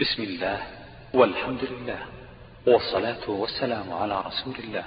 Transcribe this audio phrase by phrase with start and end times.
[0.00, 0.58] بسم الله
[1.14, 1.98] والحمد لله
[2.66, 4.84] والصلاة والسلام على رسول الله.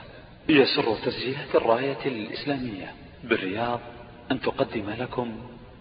[0.50, 2.94] يسر تسجيلات الراية الإسلامية
[3.24, 3.79] بالرياض
[4.32, 5.36] أن تقدم لكم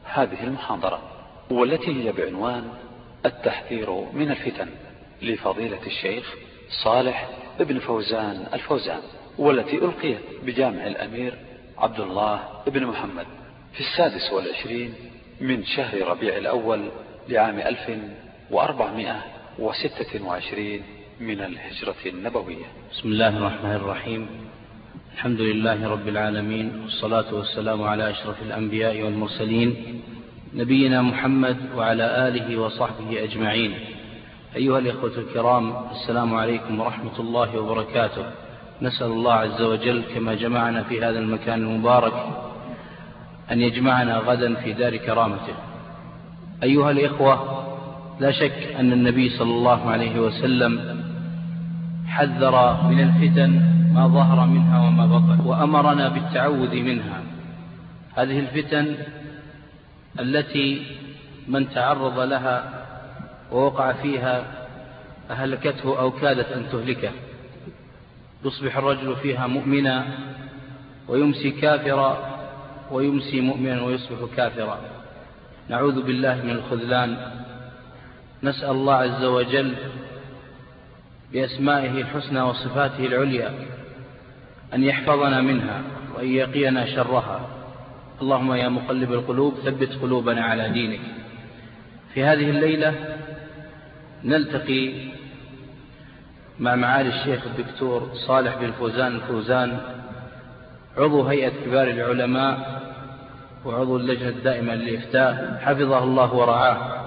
[0.04, 1.02] هذه المحاضرة
[1.50, 2.70] والتي هي بعنوان
[3.26, 4.68] التحذير من الفتن
[5.22, 6.34] لفضيلة الشيخ
[6.84, 7.28] صالح
[7.60, 9.00] ابن فوزان الفوزان
[9.38, 11.38] والتي ألقيت بجامع الأمير
[11.78, 13.26] عبد الله بن محمد
[13.72, 14.94] في السادس والعشرين
[15.40, 16.88] من شهر ربيع الأول
[17.28, 17.90] لعام ألف
[18.50, 19.16] وأربعمائة
[19.58, 20.82] وستة وعشرين
[21.20, 22.64] من الهجرة النبوية.
[22.92, 24.26] بسم الله الرحمن الرحيم.
[25.14, 30.00] الحمد لله رب العالمين والصلاة والسلام على أشرف الأنبياء والمرسلين
[30.54, 33.74] نبينا محمد وعلى آله وصحبه أجمعين.
[34.56, 38.30] أيها الإخوة الكرام السلام عليكم ورحمة الله وبركاته.
[38.82, 42.14] نسأل الله عز وجل كما جمعنا في هذا المكان المبارك
[43.50, 45.54] أن يجمعنا غدا في دار كرامته.
[46.62, 47.59] أيها الإخوة
[48.20, 51.00] لا شك أن النبي صلى الله عليه وسلم
[52.06, 53.50] حذر من الفتن
[53.94, 57.22] ما ظهر منها وما بطن وأمرنا بالتعوذ منها.
[58.16, 58.94] هذه الفتن
[60.20, 60.82] التي
[61.48, 62.86] من تعرض لها
[63.52, 64.44] ووقع فيها
[65.30, 67.10] أهلكته أو كادت أن تهلكه.
[68.44, 70.04] يصبح الرجل فيها مؤمنا
[71.08, 72.18] ويمسي كافرا
[72.90, 74.78] ويمسي مؤمنا ويصبح كافرا.
[75.68, 77.39] نعوذ بالله من الخذلان.
[78.42, 79.74] نسأل الله عز وجل
[81.32, 83.54] بأسمائه الحسنى وصفاته العليا
[84.74, 85.82] أن يحفظنا منها
[86.14, 87.48] وأن يقينا شرها.
[88.22, 91.00] اللهم يا مقلب القلوب ثبت قلوبنا على دينك.
[92.14, 92.94] في هذه الليلة
[94.24, 94.92] نلتقي
[96.58, 99.80] مع معالي الشيخ الدكتور صالح بن فوزان الفوزان
[100.98, 102.80] عضو هيئة كبار العلماء
[103.64, 105.60] وعضو اللجنة الدائمة للإفتاء.
[105.64, 106.99] حفظه الله ورعاه.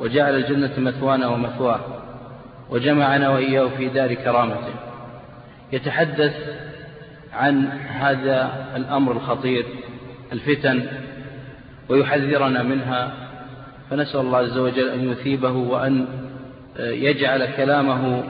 [0.00, 1.80] وجعل الجنة مثوانا ومثواه
[2.70, 4.74] وجمعنا وإياه في دار كرامته.
[5.72, 6.34] يتحدث
[7.32, 9.66] عن هذا الأمر الخطير
[10.32, 10.86] الفتن
[11.88, 13.12] ويحذرنا منها.
[13.90, 16.06] فنسأل الله عز وجل أن يثيبه وأن
[16.78, 18.24] يجعل كلامه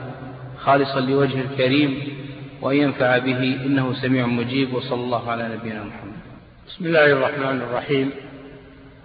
[0.59, 2.17] خالصا لوجه الكريم
[2.61, 3.59] وأن ينفع به.
[3.65, 6.17] إنه سميع مجيب وصلى الله على نبينا محمد.
[6.67, 8.11] بسم الله الرحمن الرحيم.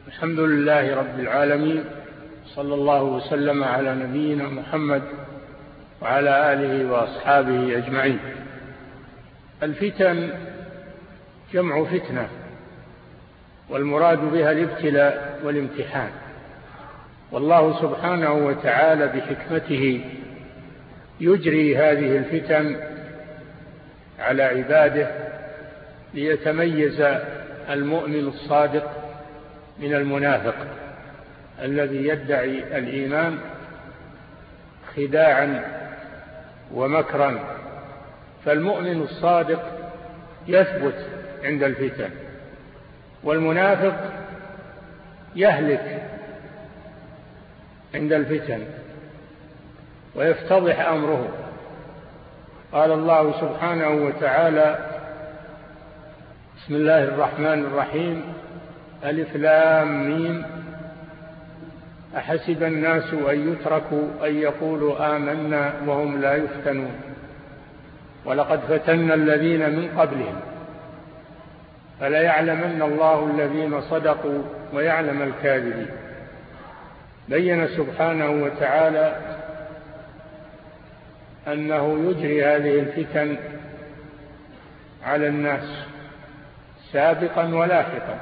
[0.09, 1.85] الحمد لله رب العالمين
[2.47, 5.03] صلى الله وسلم على نبينا محمد
[6.03, 8.19] وعلى آله وأصحابه أجمعين.
[9.63, 10.31] الفتن
[11.53, 12.29] جمع فتنة
[13.69, 16.11] والمراد بها الابتلاء والامتحان.
[17.33, 20.05] والله سبحانه وتعالى بحكمته
[21.21, 22.77] يجري هذه الفتن
[24.19, 25.11] على عباده
[26.15, 27.01] ليتميز
[27.71, 28.91] المؤمن الصادق
[29.79, 30.82] من المنافق.
[31.63, 33.39] الذي يدعي الإيمان
[34.97, 35.65] خداعا
[36.75, 37.39] ومكرا.
[38.45, 39.63] فالمؤمن الصادق
[40.47, 41.07] يثبت
[41.45, 42.11] عند الفتن
[43.23, 43.97] والمنافق
[45.37, 46.03] يهلك
[47.95, 48.61] عند الفتن
[50.15, 51.29] ويفتضح أمره.
[52.73, 54.79] قال الله سبحانه وتعالى
[56.57, 58.35] بسم الله الرحمن الرحيم
[59.05, 60.62] ألف لام ميم.
[62.17, 67.01] أحسب الناس أن يتركوا أن يقولوا آمنا وهم لا يفتنون.
[68.25, 70.41] ولقد فتنا الذين من قبلهم.
[72.01, 74.43] فليعلمن الله الذين صدقوا
[74.73, 75.89] ويعلم الكاذبين.
[77.29, 79.17] بين سبحانه وتعالى
[81.49, 83.37] أنه يجري هذه الفتن
[85.05, 85.85] على الناس
[86.93, 88.19] سابقا ولاحقا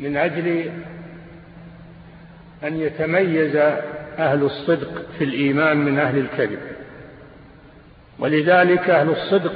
[0.00, 0.72] من أجل
[2.64, 3.56] أن يتميز
[4.18, 4.88] أهل الصدق
[5.18, 6.58] في الإيمان من أهل الكذب.
[8.18, 9.52] ولذلك أهل الصدق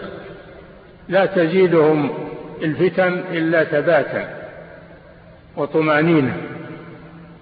[1.09, 2.11] لا تزيدهم
[2.63, 4.29] الفتن إلا ثباتا
[5.57, 6.37] وطمأنينة.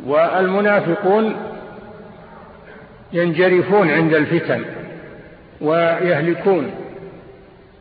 [0.06, 1.36] والمنافقون
[3.12, 4.64] ينجرفون عند الفتن
[5.60, 6.70] ويهلكون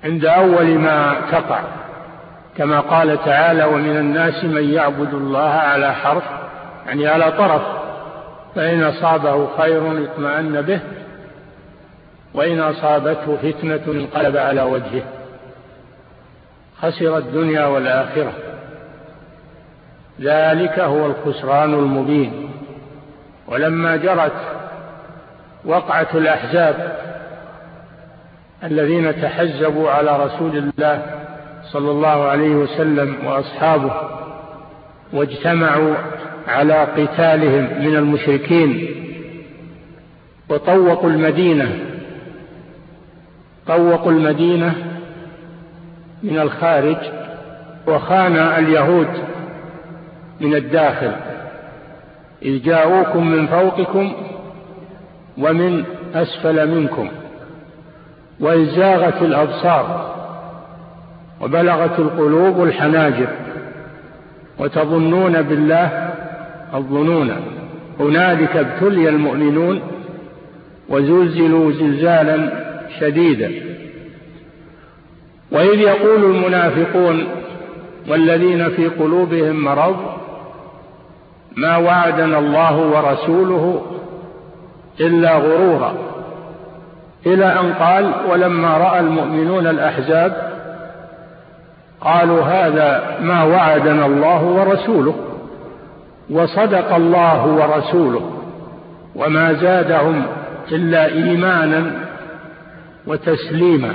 [0.04, 1.62] عند أول ما تقع.
[2.58, 6.39] كما قال تعالى ومن الناس من يعبد الله على حرف
[6.90, 7.62] يعني على طرف
[8.56, 10.80] فإن أصابه خير اطمأن به
[12.34, 15.04] وإن أصابته فتنة انقلب على وجهه.
[16.82, 18.34] خسر الدنيا والآخرة.
[20.22, 22.50] ذلك هو الخسران المبين.
[23.48, 24.34] ولما جرت
[25.66, 26.98] وقعة الأحزاب
[28.64, 31.06] الذين تحزبوا على رسول الله
[31.72, 33.92] صلى الله عليه وسلم وأصحابه
[35.14, 35.96] واجتمعوا
[36.50, 38.88] على قتالهم من المشركين
[40.50, 41.80] وطوقوا المدينة
[43.68, 44.74] طوقوا المدينة
[46.24, 46.98] من الخارج
[47.88, 49.08] وخان اليهود
[50.40, 51.12] من الداخل.
[52.42, 54.14] إذ جاءوكم من فوقكم
[55.38, 55.84] ومن
[56.16, 57.10] أسفل منكم
[58.40, 60.16] وإذ زاغت الأبصار
[61.42, 63.28] وبلغت القلوب الحناجر
[64.60, 66.14] وتظنون بالله
[66.76, 67.32] الظنون.
[68.00, 69.82] هنالك ابتلي المؤمنون
[70.90, 72.52] وزلزلوا زلزالا
[73.00, 73.52] شديدا.
[75.52, 77.28] وإذ يقول المنافقون
[78.10, 79.96] والذين في قلوبهم مرض
[81.56, 83.82] ما وعدنا الله ورسوله
[85.00, 85.94] إلا غرورا.
[87.26, 90.50] إلى أن قال ولما رأى المؤمنون الأحزاب
[92.02, 95.29] قالوا هذا ما وعدنا الله ورسوله.
[96.30, 98.42] وصدق الله ورسوله
[99.16, 100.24] وما زادهم
[100.72, 101.92] إلا إيمانا
[103.08, 103.94] وتسليما.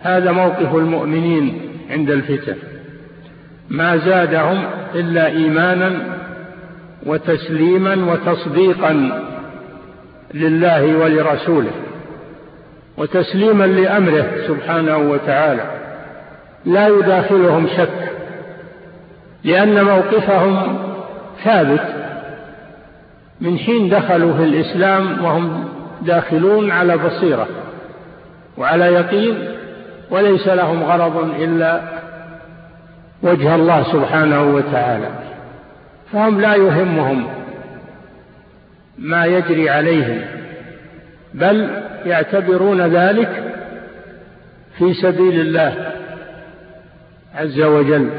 [0.00, 1.60] هذا موقف المؤمنين
[1.90, 2.56] عند الفتن.
[3.70, 5.90] ما زادهم إلا إيمانا
[7.06, 9.22] وتسليما وتصديقا
[10.34, 11.70] لله ولرسوله
[12.96, 15.64] وتسليما لأمره سبحانه وتعالى.
[16.66, 18.12] لا يداخلهم شك
[19.44, 20.78] لأن موقفهم
[21.44, 21.82] ثابت
[23.40, 25.64] من حين دخلوا في الإسلام وهم
[26.02, 27.48] داخلون على بصيرة
[28.58, 29.38] وعلى يقين
[30.10, 31.80] وليس لهم غرض إلا
[33.22, 35.08] وجه الله سبحانه وتعالى
[36.12, 37.26] فهم لا يهمهم
[38.98, 40.20] ما يجري عليهم
[41.34, 41.70] بل
[42.06, 43.54] يعتبرون ذلك
[44.78, 45.92] في سبيل الله
[47.34, 48.10] عز وجل.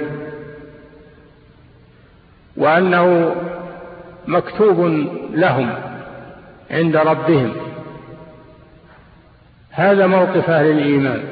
[2.58, 3.36] وأنه
[4.28, 4.80] مكتوب
[5.34, 5.76] لهم
[6.72, 7.54] عند ربهم.
[9.72, 11.24] هذا موقف أهل الإيمان.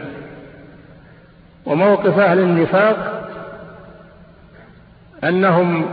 [1.65, 3.27] وموقف أهل النفاق
[5.23, 5.85] أنهم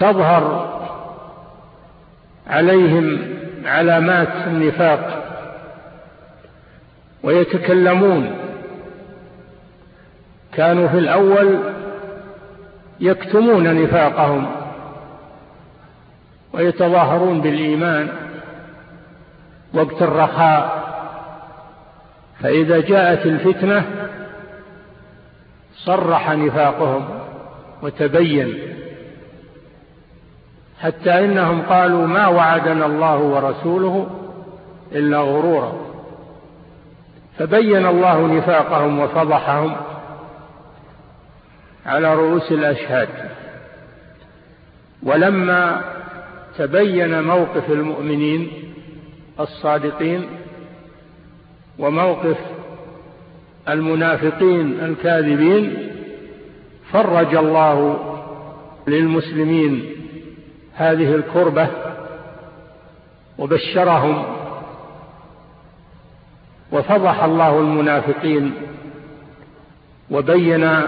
[0.00, 0.76] تظهر
[2.46, 3.18] عليهم
[3.64, 5.22] علامات النفاق
[7.22, 8.36] ويتكلمون.
[10.52, 11.75] كانوا في الأول
[13.00, 14.46] يكتمون نفاقهم
[16.52, 18.08] ويتظاهرون بالإيمان
[19.74, 20.86] وقت الرخاء.
[22.40, 23.84] فإذا جاءت الفتنة
[25.74, 27.08] صرح نفاقهم
[27.82, 28.54] وتبين
[30.80, 34.06] حتى إنهم قالوا ما وعدنا الله ورسوله
[34.92, 35.72] إلا غرورا.
[37.38, 39.76] فبين الله نفاقهم وفضحهم
[41.86, 43.08] على رؤوس الأشهاد.
[45.02, 45.84] ولما
[46.58, 48.50] تبين موقف المؤمنين
[49.40, 50.26] الصادقين
[51.78, 52.36] وموقف
[53.68, 55.92] المنافقين الكاذبين
[56.92, 57.98] فرج الله
[58.86, 59.84] للمسلمين
[60.74, 61.68] هذه الكربة
[63.38, 64.24] وبشرهم
[66.72, 68.52] وفضح الله المنافقين
[70.10, 70.82] وبين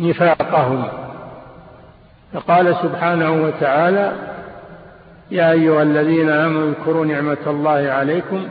[0.00, 0.88] نفاقهم.
[2.32, 4.12] فقال سبحانه وتعالى
[5.30, 8.48] يا أيها الذين آمنوا اذكروا نعمة الله عليكم.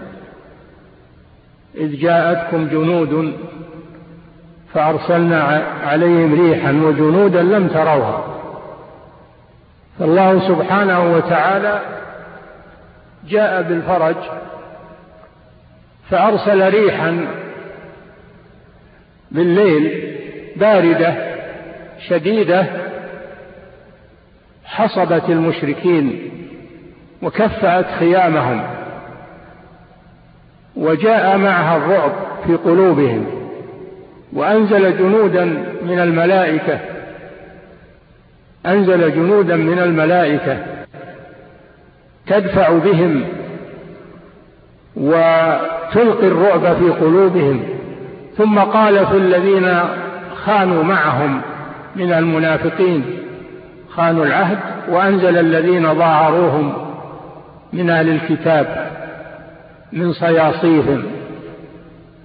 [1.76, 3.34] إذ جاءتكم جنود
[4.74, 8.24] فأرسلنا عليهم ريحا وجنودا لم تروها.
[10.00, 11.82] فالله سبحانه وتعالى
[13.28, 14.16] جاء بالفرج
[16.10, 17.28] فأرسل ريحا
[19.32, 20.16] بالليل
[20.56, 21.29] باردة
[22.08, 22.66] شديدة
[24.66, 26.32] حصبت المشركين
[27.22, 28.64] وكفأت خيامهم
[30.76, 32.12] وجاء معها الرعب
[32.48, 33.26] في قلوبهم
[34.34, 35.46] وأنزل جنودا
[35.82, 36.80] من الملائكة
[38.66, 40.58] أنزل جنودا من الملائكة
[42.28, 43.26] تدفع بهم
[44.96, 47.64] وتلقي الرعب في قلوبهم
[48.38, 49.80] ثم قال في الذين
[50.36, 51.42] خانوا معهم
[51.96, 53.04] من المنافقين
[53.90, 56.74] خانوا العهد وأنزل الذين ظاهروهم
[57.74, 58.90] من أهل الكتاب
[59.94, 61.04] من صياصيهم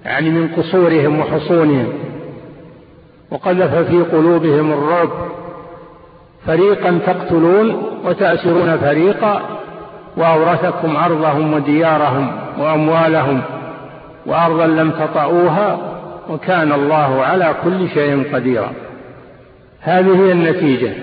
[0.05, 1.93] يعني من قصورهم وحصونهم
[3.31, 5.09] وقذف في قلوبهم الرعب.
[6.45, 9.41] فريقا تقتلون وتأسرون فريقا
[10.17, 13.41] وأورثكم أرضهم وديارهم وأموالهم
[14.25, 15.77] وأرضا لم تطئوها
[16.29, 18.71] وكان الله على كل شيء قديرا.
[19.85, 20.93] هذه هي النتيجة.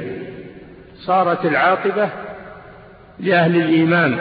[1.06, 2.08] صارت العاقبة
[3.20, 4.18] لأهل الإيمان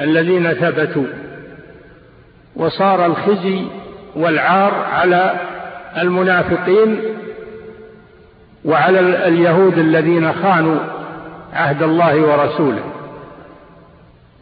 [0.00, 1.06] الذين ثبتوا
[2.56, 3.62] وصار الخزي
[4.16, 5.34] والعار على
[5.98, 7.00] المنافقين
[8.64, 10.78] وعلى اليهود الذين خانوا
[11.52, 12.84] عهد الله ورسوله.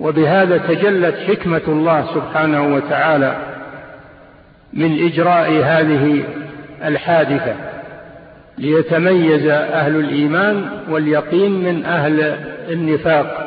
[0.01, 3.37] وبهذا تجلت حكمة الله سبحانه وتعالى
[4.73, 6.25] من إجراء هذه
[6.85, 7.66] الحادثة.
[8.59, 12.21] ليتميز أهل الإيمان واليقين من أهل
[12.69, 13.47] النفاق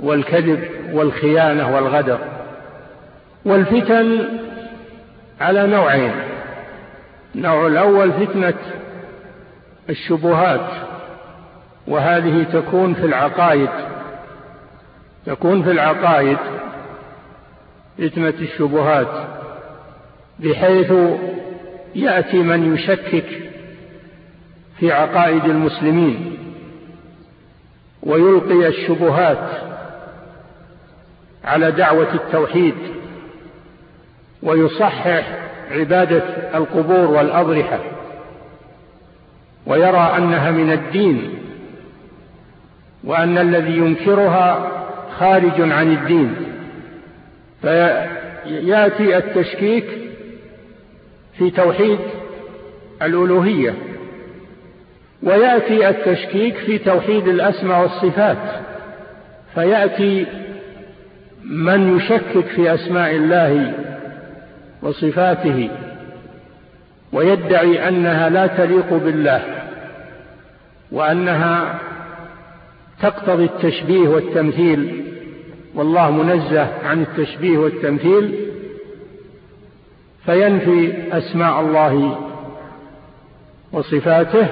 [0.00, 0.60] والكذب
[0.92, 2.18] والخيانة والغدر
[3.44, 4.18] والفتن
[5.40, 6.12] على نوعين.
[7.34, 8.54] النوع الأول فتنة
[9.90, 10.70] الشبهات
[11.86, 13.68] وهذه تكون في العقائد.
[15.26, 16.38] تكون في العقائد
[17.98, 19.28] فتنة الشبهات
[20.38, 20.92] بحيث
[21.94, 23.53] يأتي من يشكك
[24.78, 26.38] في عقائد المسلمين
[28.02, 29.50] ويلقي الشبهات
[31.44, 32.74] على دعوة التوحيد
[34.42, 35.38] ويصحح
[35.70, 36.22] عبادة
[36.54, 37.78] القبور والأضرحة
[39.66, 41.38] ويرى أنها من الدين
[43.04, 44.70] وأن الذي ينكرها
[45.18, 46.34] خارج عن الدين.
[47.62, 49.86] فيأتي التشكيك
[51.38, 51.98] في توحيد
[53.02, 53.74] الألوهية.
[55.24, 58.38] ويأتي التشكيك في توحيد الأسماء والصفات
[59.54, 60.26] فيأتي
[61.44, 63.72] من يشكك في أسماء الله
[64.82, 65.70] وصفاته
[67.12, 69.42] ويدعي أنها لا تليق بالله
[70.92, 71.80] وأنها
[73.02, 75.04] تقتضي التشبيه والتمثيل
[75.74, 78.34] والله منزه عن التشبيه والتمثيل
[80.26, 82.18] فينفي أسماء الله
[83.72, 84.46] وصفاته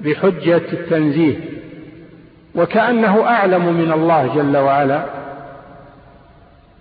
[0.00, 1.36] بحجة التنزيه
[2.54, 5.04] وكأنه أعلم من الله جل وعلا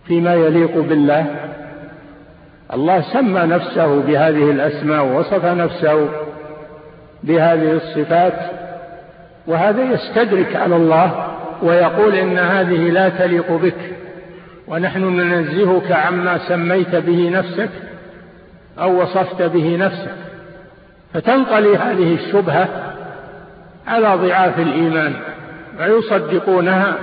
[0.07, 1.25] فيما يليق بالله.
[2.73, 6.09] الله سمى نفسه بهذه الأسماء ووصف نفسه
[7.23, 8.33] بهذه الصفات
[9.47, 11.27] وهذا يستدرك على الله
[11.63, 13.77] ويقول إن هذه لا تليق بك
[14.67, 17.69] ونحن ننزهك عما سميت به نفسك
[18.79, 20.15] أو وصفت به نفسك.
[21.13, 22.92] فتنقلي هذه الشبهة
[23.87, 25.13] على ضعاف الإيمان
[25.79, 26.97] ويصدقونها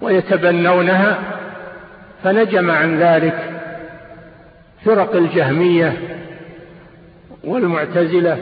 [0.00, 1.18] ويتبنونها
[2.24, 3.60] فنجم عن ذلك
[4.84, 5.96] فرق الجهمية
[7.44, 8.38] والمعتزلة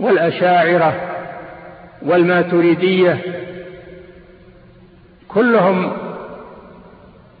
[0.00, 0.94] والأشاعرة
[2.02, 3.18] والماتريدية
[5.28, 5.92] كلهم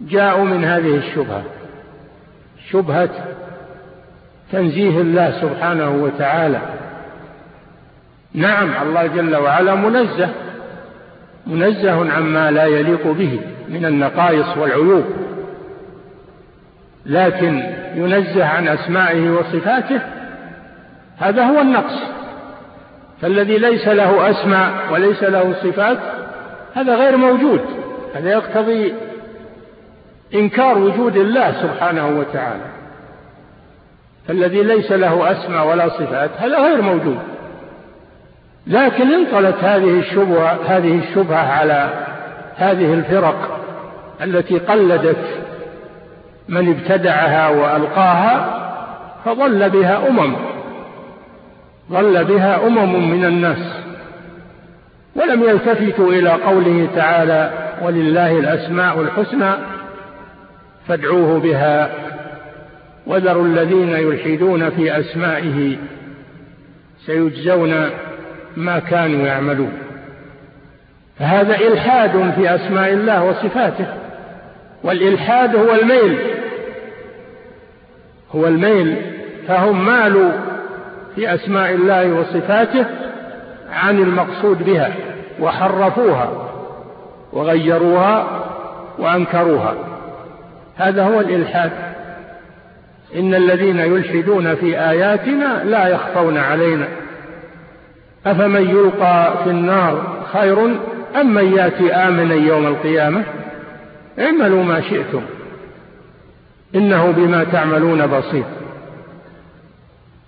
[0.00, 1.42] جاءوا من هذه الشبهة
[2.70, 3.10] شبهة
[4.52, 6.60] تنزيه الله سبحانه وتعالى.
[8.34, 10.28] نعم الله جل وعلا منزه
[11.46, 15.04] منزه عما لا يليق به من النقائص والعيوب.
[17.06, 17.62] لكن
[17.94, 20.00] ينزه عن أسمائه وصفاته
[21.18, 22.02] هذا هو النقص.
[23.22, 25.98] فالذي ليس له أسماء وليس له صفات
[26.74, 27.60] هذا غير موجود.
[28.14, 28.94] هذا يقتضي
[30.34, 32.64] إنكار وجود الله سبحانه وتعالى.
[34.28, 37.18] فالذي ليس له أسماء ولا صفات هذا غير موجود.
[38.66, 41.90] لكن انطلت هذه الشبهة هذه الشبهة على
[42.56, 43.60] هذه الفرق
[44.22, 45.44] التي قلدت
[46.48, 48.60] من ابتدعها وألقاها
[49.24, 50.36] فضل بها أمم.
[51.90, 53.84] ضل بها أمم من الناس.
[55.16, 57.50] ولم يلتفتوا إلى قوله تعالى
[57.82, 59.52] ولله الأسماء الحسنى
[60.88, 61.90] فادعوه بها.
[63.06, 65.76] وذروا الذين يلحدون في أسمائه
[67.06, 67.90] سيجزون
[68.56, 69.72] ما كانوا يعملون.
[71.18, 73.86] فهذا إلحاد في أسماء الله وصفاته.
[74.84, 76.18] والإلحاد هو الميل.
[78.34, 78.96] هو الميل.
[79.48, 80.30] فهم مالوا
[81.14, 82.84] في أسماء الله وصفاته
[83.72, 84.92] عن المقصود بها
[85.40, 86.50] وحرفوها
[87.32, 88.44] وغيروها
[88.98, 89.74] وأنكروها.
[90.76, 91.70] هذا هو الإلحاد.
[93.16, 96.88] إن الذين يلحدون في آياتنا لا يخفون علينا.
[98.26, 100.76] أفمن يلقى في النار خير
[101.20, 103.24] أم من يأتي آمنا يوم القيامة؟
[104.18, 105.22] اعملوا ما شئتم.
[106.74, 108.44] إنه بما تعملون بصير.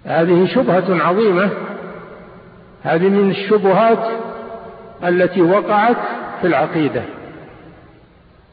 [0.04, 1.50] هذه شبهة عظيمة.
[2.82, 4.08] هذه من الشبهات
[5.04, 5.96] التي وقعت
[6.40, 7.02] في العقيدة.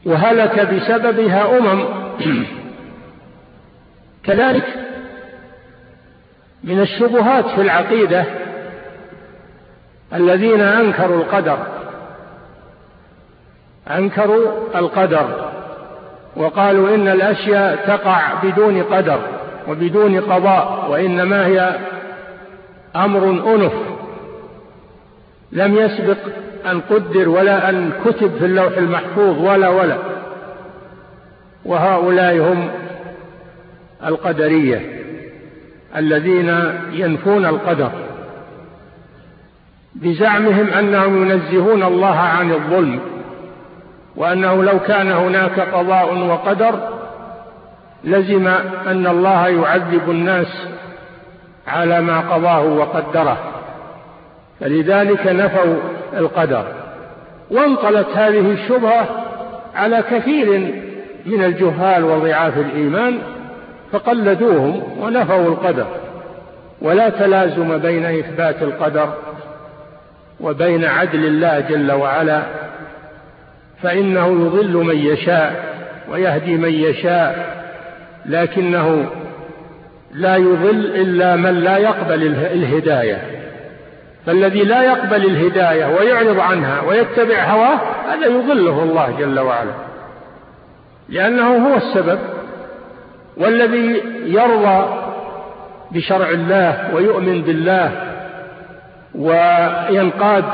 [0.06, 1.84] وهلك بسببها أمم.
[4.24, 4.64] كذلك
[6.64, 8.24] من الشبهات في العقيدة
[10.14, 11.58] الذين أنكروا القدر.
[13.90, 15.50] أنكروا القدر.
[16.36, 19.18] وقالوا إن الأشياء تقع بدون قدر
[19.68, 21.76] وبدون قضاء وإنما هي
[22.96, 23.72] أمر أنف.
[25.52, 26.16] لم يسبق
[26.70, 29.96] أن قدر ولا أن كتب في اللوح المحفوظ ولا ولا.
[31.64, 32.70] وهؤلاء هم
[34.06, 35.04] القدرية
[35.96, 37.90] الذين ينفون القدر.
[39.94, 43.00] بزعمهم أنهم ينزهون الله عن الظلم
[44.16, 46.74] وأنه لو كان هناك قضاء وقدر
[48.04, 48.46] لزم
[48.86, 50.66] أن الله يعذب الناس
[51.66, 53.38] على ما قضاه وقدره.
[54.60, 55.76] فلذلك نفوا
[56.16, 56.64] القدر
[57.50, 59.06] وانقلت هذه الشبهة
[59.74, 60.74] على كثير
[61.26, 63.18] من الجهال وضعاف الإيمان
[63.92, 65.86] فقلدوهم ونفوا القدر.
[66.82, 69.08] ولا تلازم بين إثبات القدر
[70.40, 72.42] وبين عدل الله جل وعلا
[73.82, 75.74] فإنه يضل من يشاء
[76.10, 77.54] ويهدي من يشاء
[78.26, 79.10] لكنه
[80.14, 82.22] لا يضل إلا من لا يقبل
[82.52, 83.22] الهداية.
[84.26, 89.72] فالذي لا يقبل الهداية ويعرض عنها ويتبع هواه هذا يضله الله جل وعلا.
[91.08, 92.18] لأنه هو السبب
[93.36, 95.04] والذي يرضى
[95.90, 98.13] بشرع الله ويؤمن بالله
[99.14, 100.44] وينقاد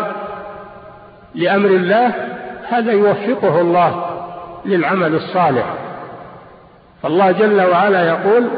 [1.35, 2.15] لأمر الله
[2.69, 4.05] هذا يوفقه الله
[4.67, 5.75] للعمل الصالح.
[7.03, 8.49] فالله جل وعلا يقول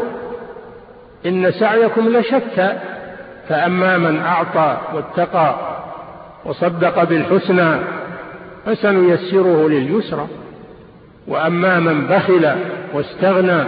[1.27, 2.73] إن سعيكم لشتى
[3.49, 5.55] فأما من أعطى واتقى
[6.45, 7.77] وصدق بالحسنى
[8.67, 10.27] فسنيسره لليسرى
[11.29, 12.55] وأما من بخل
[12.95, 13.65] واستغنى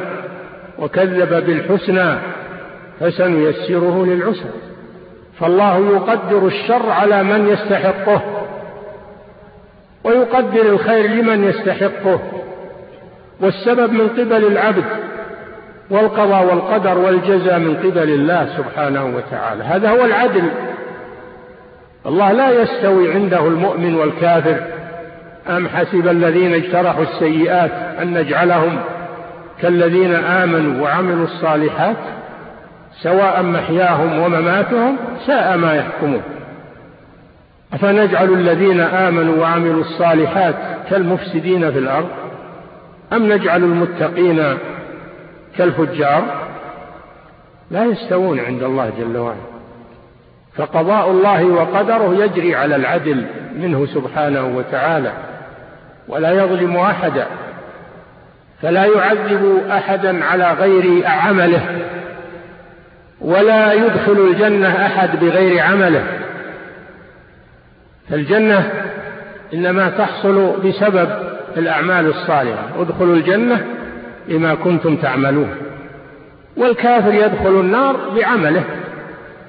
[0.78, 2.18] وكذب بالحسنى
[3.00, 4.63] فسنيسره للعسرى.
[5.40, 8.22] فالله يقدر الشر على من يستحقه
[10.04, 12.18] ويقدر الخير لمن يستحقه
[13.40, 14.84] والسبب من قبل العبد
[15.90, 19.64] والقضاء والقدر والجزاء من قبل الله سبحانه وتعالى.
[19.64, 20.50] هذا هو العدل.
[22.06, 24.56] الله لا يستوي عنده المؤمن والكافر.
[25.48, 27.70] أم حسب الذين اجترحوا السيئات
[28.02, 28.80] أن نجعلهم
[29.62, 31.96] كالذين آمنوا وعملوا الصالحات؟
[33.02, 36.22] سواء محياهم ومماتهم ساء ما يحكمون.
[37.72, 40.54] أفنجعل الذين آمنوا وعملوا الصالحات
[40.90, 42.08] كالمفسدين في الأرض؟
[43.12, 44.58] أم نجعل المتقين
[45.58, 46.24] كالفجار؟
[47.70, 49.54] لا يستوون عند الله جل وعلا.
[50.56, 53.26] فقضاء الله وقدره يجري على العدل
[53.56, 55.12] منه سبحانه وتعالى
[56.08, 57.26] ولا يظلم أحدا
[58.62, 61.78] فلا يعذب أحدا على غير عمله.
[63.24, 66.04] ولا يدخل الجنة أحد بغير عمله.
[68.10, 68.70] فالجنة
[69.54, 71.08] إنما تحصل بسبب
[71.56, 72.68] الأعمال الصالحة.
[72.80, 73.66] ادخلوا الجنة
[74.28, 75.50] بما كنتم تعملون.
[76.56, 78.64] والكافر يدخل النار بعمله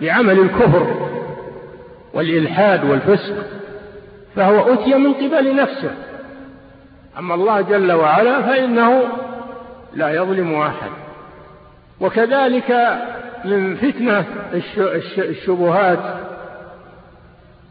[0.01, 1.09] بعمل الكفر
[2.13, 3.35] والإلحاد والفسق
[4.35, 5.91] فهو أتي من قبل نفسه.
[7.19, 9.03] أما الله جل وعلا فإنه
[9.95, 10.89] لا يظلم أحد.
[11.99, 12.97] وكذلك
[13.45, 14.25] من فتنة
[15.17, 15.99] الشبهات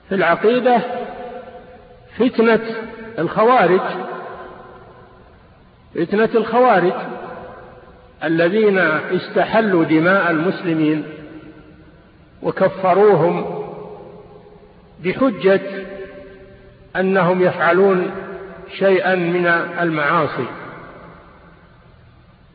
[0.09, 0.81] في العقيدة
[2.19, 2.61] فتنة
[3.19, 3.81] الخوارج
[5.95, 6.93] فتنة الخوارج
[8.25, 11.05] الذين استحلوا دماء المسلمين
[12.43, 13.65] وكفروهم
[15.05, 15.61] بحجة
[16.97, 18.11] أنهم يفعلون
[18.79, 19.47] شيئا من
[19.81, 20.47] المعاصي.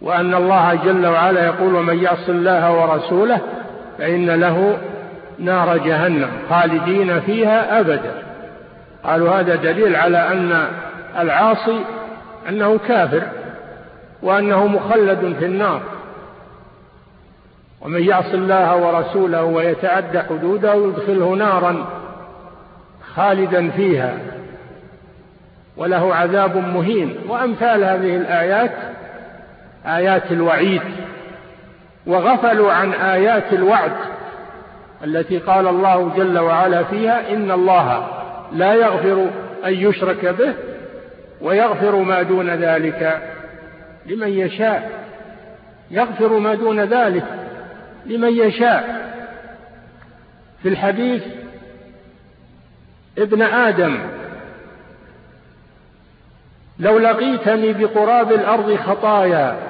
[0.01, 3.41] وأن الله جل وعلا يقول ومن يعص الله ورسوله
[3.97, 4.77] فإن له
[5.39, 8.13] نار جهنم خالدين فيها أبدا.
[9.03, 10.67] قالوا هذا دليل على أن
[11.19, 11.83] العاصي
[12.49, 13.21] أنه كافر
[14.23, 15.81] وأنه مخلد في النار.
[17.81, 21.85] ومن يعص الله ورسوله ويتعدى حدوده يدخله نارا
[23.15, 24.13] خالدا فيها
[25.77, 27.15] وله عذاب مهين.
[27.27, 28.71] وأمثال هذه الآيات
[29.97, 30.81] آيات الوعيد
[32.05, 33.91] وغفلوا عن آيات الوعد
[35.03, 38.07] التي قال الله جل وعلا فيها إن الله
[38.53, 39.29] لا يغفر
[39.65, 40.53] أن يشرك به
[41.41, 43.21] ويغفر ما دون ذلك.
[44.05, 44.91] لمن يشاء
[45.91, 47.25] يغفر ما دون ذلك.
[48.05, 49.09] لمن يشاء.
[50.63, 51.23] في الحديث
[53.17, 53.99] ابن آدم
[56.79, 59.68] لو لقيتني بقراب الأرض خطايا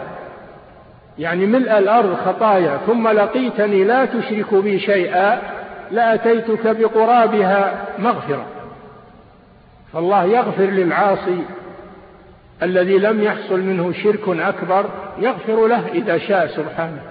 [1.20, 5.42] يعني ملء الأرض خطايا ثم لقيتني لا تشرك بي شيئا
[5.92, 8.46] لأتيتك بقرابها مغفرة.
[9.94, 11.44] فالله يغفر للعاصي
[12.64, 14.86] الذي لم يحصل منه شرك أكبر
[15.18, 17.02] يغفر له إذا شاء سبحانه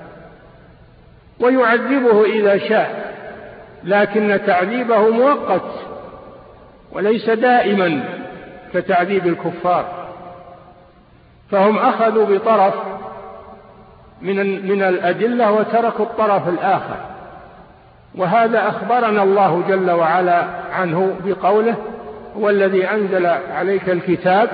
[1.40, 3.14] ويعذبه إذا شاء.
[3.84, 5.70] لكن تعذيبه مؤقت
[6.92, 8.04] وليس دائما
[8.74, 10.08] كتعذيب الكفار.
[11.50, 12.74] فهم أخذوا بطرف
[14.22, 16.96] من من الأدلة وتركوا الطرف الآخر.
[18.14, 21.74] وهذا أخبرنا الله جل وعلا عنه بقوله
[22.36, 24.48] هو الذي أنزل عليك الكتاب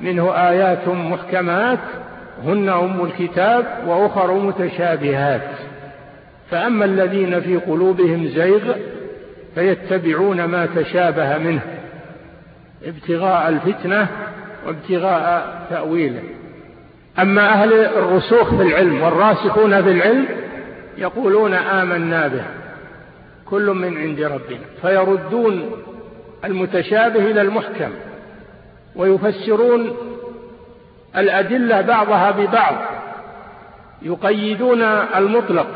[0.00, 1.78] منه آيات محكمات
[2.44, 5.50] هن أم الكتاب وأخر متشابهات.
[6.50, 8.74] فأما الذين في قلوبهم زيغ
[9.54, 11.60] فيتبعون ما تشابه منه
[12.84, 14.06] ابتغاء الفتنة
[14.66, 16.37] وابتغاء تأويله.
[17.18, 20.26] أما أهل الرسوخ في العلم والراسخون في العلم
[20.98, 22.44] يقولون آمنا به
[23.46, 25.70] كل من عند ربنا فيردون
[26.44, 27.90] المتشابه إلى المحكم
[28.96, 29.96] ويفسرون
[31.16, 32.74] الأدلة بعضها ببعض
[34.02, 34.82] يقيدون
[35.16, 35.66] المطلق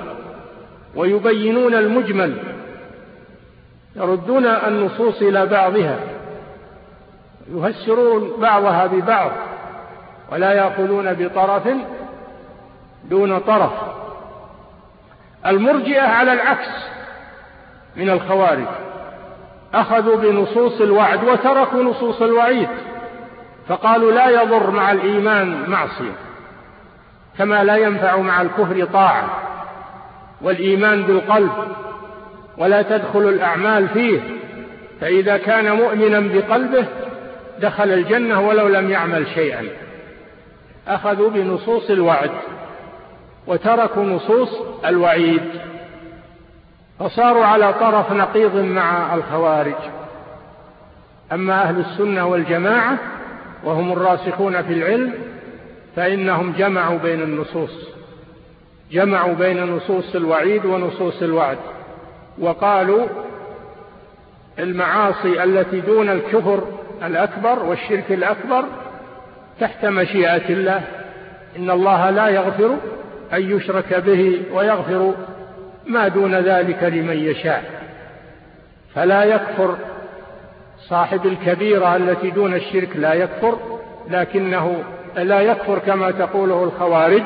[0.96, 2.36] ويبينون المجمل
[3.96, 5.98] يردون النصوص إلى بعضها
[7.54, 9.30] يفسرون بعضها ببعض.
[10.32, 11.68] ولا يأخذون بطرف
[13.04, 13.72] دون طرف.
[15.46, 16.68] المرجئة على العكس
[17.96, 18.66] من الخوارج.
[19.74, 22.68] أخذوا بنصوص الوعد وتركوا نصوص الوعيد
[23.68, 26.12] فقالوا لا يضر مع الإيمان معصية
[27.38, 29.24] كما لا ينفع مع الكفر طاعة
[30.40, 31.52] والإيمان بالقلب
[32.58, 34.20] ولا تدخل الأعمال فيه
[35.00, 36.86] فإذا كان مؤمنا بقلبه
[37.58, 39.64] دخل الجنة ولو لم يعمل شيئا.
[40.88, 42.30] أخذوا بنصوص الوعد
[43.46, 44.48] وتركوا نصوص
[44.86, 45.42] الوعيد
[46.98, 49.74] فصاروا على طرف نقيض مع الخوارج.
[51.32, 52.98] أما أهل السنة والجماعة
[53.64, 55.14] وهم الراسخون في العلم
[55.96, 57.88] فإنهم جمعوا بين النصوص
[58.92, 61.58] جمعوا بين نصوص الوعيد ونصوص الوعد
[62.38, 63.06] وقالوا
[64.58, 66.62] المعاصي التي دون الكفر
[67.02, 68.64] الأكبر والشرك الأكبر
[69.62, 70.82] تحت مشيئة الله.
[71.56, 72.76] إن الله لا يغفر
[73.32, 75.14] أن يشرك به ويغفر
[75.86, 77.64] ما دون ذلك لمن يشاء.
[78.94, 79.76] فلا يكفر
[80.88, 83.58] صاحب الكبيرة التي دون الشرك لا يكفر
[84.10, 84.82] لكنه
[85.16, 87.22] لا يكفر كما تقوله الخوارج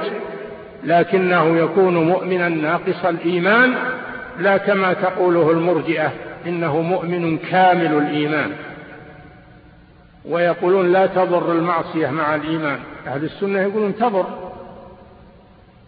[0.84, 3.74] لكنه يكون مؤمنا ناقص الإيمان
[4.38, 6.12] لا كما تقوله المرجئة
[6.46, 8.50] إنه مؤمن كامل الإيمان.
[10.28, 12.78] ويقولون لا تضر المعصية مع الإيمان.
[13.06, 14.26] أهل السنة يقولون تضر.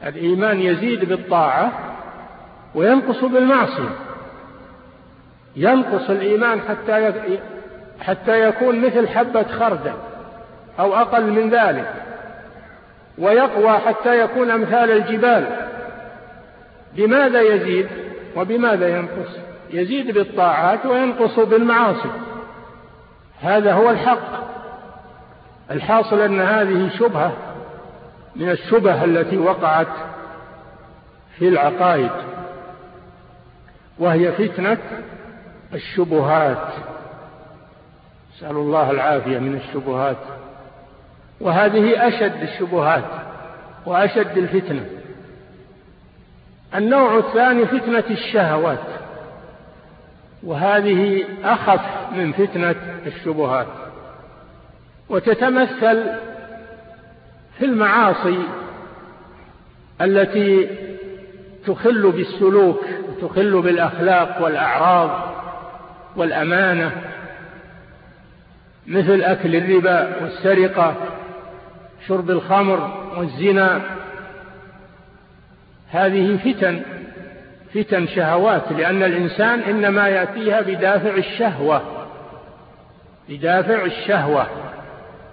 [0.07, 1.73] الإيمان يزيد بالطاعة
[2.75, 3.91] وينقص بالمعصية.
[5.57, 7.13] ينقص الإيمان حتى
[8.01, 9.93] حتى يكون مثل حبة خردل
[10.79, 11.93] أو أقل من ذلك
[13.19, 15.47] ويقوى حتى يكون أمثال الجبال.
[16.97, 17.87] بماذا يزيد
[18.37, 19.39] وبماذا ينقص؟
[19.71, 22.11] يزيد بالطاعات وينقص بالمعاصي.
[23.41, 24.49] هذا هو الحق.
[25.71, 27.33] الحاصل أن هذه شبهة
[28.37, 29.87] من الشبه التي وقعت
[31.39, 32.11] في العقائد
[33.99, 34.79] وهي فتنة
[35.75, 36.67] الشبهات.
[38.37, 40.17] نسأل الله العافية من الشبهات.
[41.41, 43.05] وهذه أشد الشبهات
[43.87, 44.87] وأشد الفتنة.
[46.75, 48.98] النوع الثاني فتنة الشهوات.
[50.43, 51.81] وهذه أخف
[52.13, 52.75] من فتنة
[53.07, 53.67] الشبهات.
[55.09, 56.05] وتتمثل
[57.59, 58.39] في المعاصي
[60.01, 60.69] التي
[61.67, 65.35] تخل بالسلوك وتخل بالأخلاق والأعراض
[66.17, 66.93] والأمانة
[68.87, 70.95] مثل أكل الربا والسرقة
[72.09, 73.81] شرب الخمر والزنا.
[75.91, 76.83] هذه فتن
[77.75, 81.83] فتن شهوات لأن الإنسان إنما يأتيها بدافع الشهوة
[83.29, 84.47] بدافع الشهوة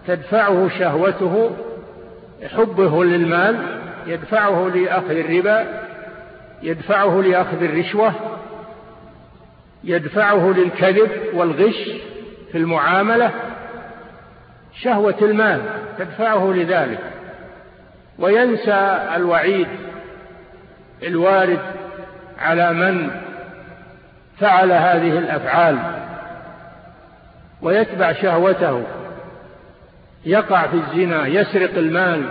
[0.07, 1.51] تدفعه شهوته
[2.57, 5.85] حبه للمال يدفعه لأخذ الربا
[6.63, 8.13] يدفعه لأخذ الرشوة
[9.83, 11.89] يدفعه للكذب والغش
[12.51, 13.31] في المعاملة.
[14.81, 15.61] شهوة المال
[15.97, 16.99] تدفعه لذلك.
[18.19, 19.67] وينسى الوعيد
[21.03, 21.59] الوارد
[22.39, 23.11] على من
[24.39, 25.77] فعل هذه الأفعال
[27.61, 28.83] ويتبع شهوته
[30.25, 32.23] يقع في الزنا يسرق المال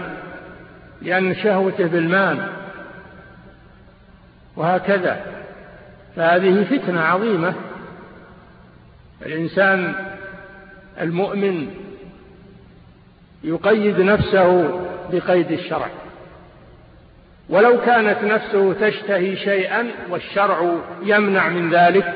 [1.02, 2.48] لأن شهوته بالمال
[4.56, 5.20] وهكذا.
[6.16, 7.54] فهذه فتنة عظيمة.
[9.26, 9.94] الإنسان
[11.00, 11.70] المؤمن
[13.44, 14.80] يقيد نفسه
[15.12, 15.88] بقيد الشرع.
[17.48, 22.14] ولو كانت نفسه تشتهي شيئا والشرع يمنع من ذلك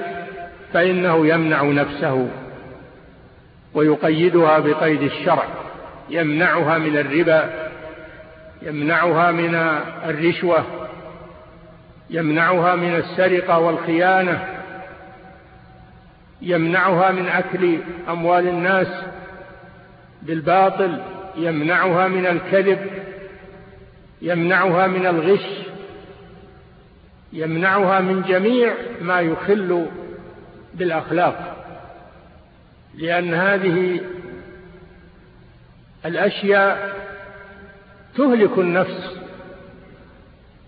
[0.72, 2.28] فإنه يمنع نفسه
[3.74, 5.44] ويقيدها بقيد الشرع.
[6.10, 7.50] يمنعها من الربا
[8.62, 9.54] يمنعها من
[10.08, 10.64] الرشوة
[12.10, 14.44] يمنعها من السرقة والخيانة
[16.42, 18.88] يمنعها من أكل أموال الناس
[20.22, 21.02] بالباطل
[21.36, 22.78] يمنعها من الكذب.
[24.22, 25.46] يمنعها من الغش
[27.32, 29.86] يمنعها من جميع ما يخل
[30.74, 31.56] بالأخلاق
[32.94, 34.00] لأن هذه
[36.06, 36.96] الأشياء
[38.16, 39.16] تهلك النفس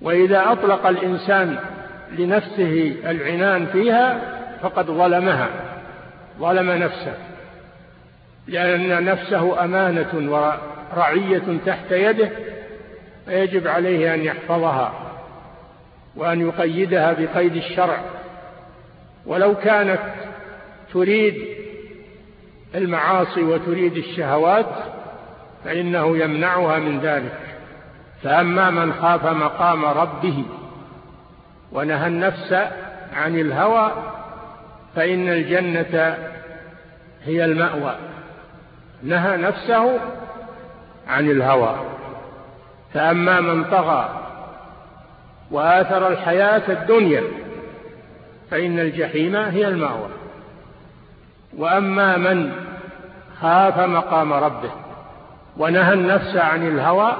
[0.02, 1.58] وإذا أطلق الإنسان
[2.18, 4.20] لنفسه العنان فيها
[4.62, 5.48] فقد ظلمها
[6.38, 7.14] ظلم نفسه
[8.46, 12.30] لأن نفسه أمانة ورعية تحت يده
[13.30, 14.92] فيجب عليه أن يحفظها
[16.16, 18.00] وأن يقيدها بقيد الشرع.
[19.26, 20.00] ولو كانت
[20.92, 21.34] تريد
[22.74, 24.66] المعاصي وتريد الشهوات
[25.64, 27.38] فإنه يمنعها من ذلك.
[28.22, 30.44] فأما من خاف مقام ربه
[31.72, 32.52] ونهى النفس
[33.16, 33.92] عن الهوى
[34.96, 36.18] فإن الجنة
[37.24, 37.96] هي المأوى.
[39.02, 40.00] نهى نفسه
[41.08, 41.99] عن الهوى.
[42.94, 44.08] فأما من طغى
[45.50, 47.22] وآثر الحياة الدنيا
[48.50, 50.08] فإن الجحيم هي المأوى.
[51.58, 52.52] وأما من
[53.40, 54.70] خاف مقام ربه
[55.56, 57.16] ونهى النفس عن الهوى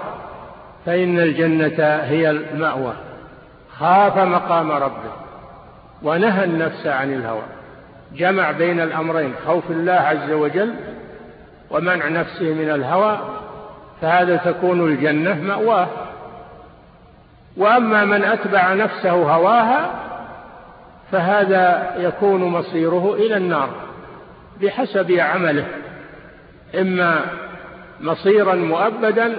[0.87, 2.93] فإن الجنة هي المأوى.
[3.79, 5.13] خاف مقام ربه
[6.03, 7.43] ونهى النفس عن الهوى.
[8.17, 10.75] جمع بين الأمرين خوف الله عز وجل
[11.71, 13.19] ومنع نفسه من الهوى
[14.01, 15.89] فهذا تكون الجنة مأواه.
[17.57, 19.91] وأما من أتبع نفسه هواها
[21.13, 23.69] فهذا يكون مصيره إلى النار
[24.63, 25.67] بحسب عمله.
[26.75, 27.21] إما
[28.01, 29.37] مصيرا مؤبدا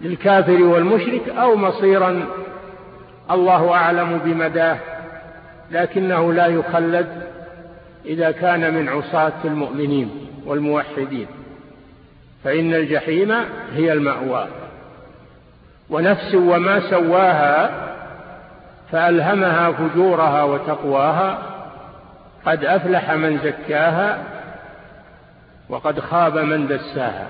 [0.00, 2.26] للكافر والمشرك أو مصيرا
[3.30, 4.78] الله أعلم بمداه
[5.70, 7.22] لكنه لا يخلد
[8.06, 10.10] إذا كان من عصاة المؤمنين
[10.46, 11.26] والموحدين.
[12.44, 13.34] فإن الجحيم
[13.74, 14.46] هي المأوى.
[15.90, 17.70] ونفس وما سواها
[18.92, 21.38] فألهمها فجورها وتقواها
[22.46, 24.18] قد أفلح من زكاها
[25.68, 27.26] وقد خاب من دساها.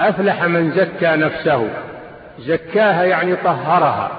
[0.00, 1.68] أفلح من زكى نفسه.
[2.38, 4.10] زكاها يعني طهرها.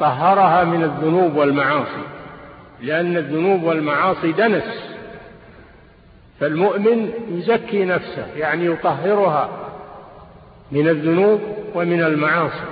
[0.00, 2.02] طهرها من الذنوب والمعاصي
[2.80, 4.91] لأن الذنوب والمعاصي دنس.
[6.42, 9.48] فالمؤمن يزكي نفسه يعني يطهرها
[10.72, 11.40] من الذنوب
[11.74, 12.64] ومن المعاصي.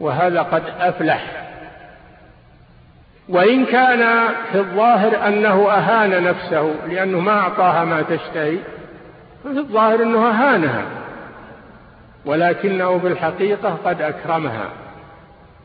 [0.00, 1.48] وهذا قد أفلح.
[3.28, 8.58] وإن كان في الظاهر أنه أهان نفسه لأنه ما أعطاها ما تشتهي
[9.44, 10.84] ففي الظاهر أنه أهانها.
[12.24, 14.68] ولكنه في الحقيقة قد أكرمها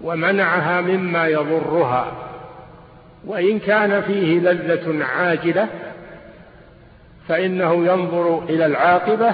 [0.01, 2.11] ومنعها مما يضرها.
[3.25, 5.67] وإن كان فيه لذة عاجلة
[7.31, 9.33] فإنه ينظر إلى العاقبة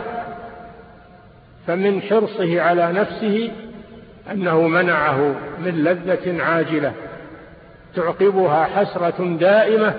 [1.67, 3.51] فمن حرصه على نفسه
[4.31, 6.93] أنه منعه من لذة عاجلة
[7.95, 9.93] تعقبها حسرة دائمة.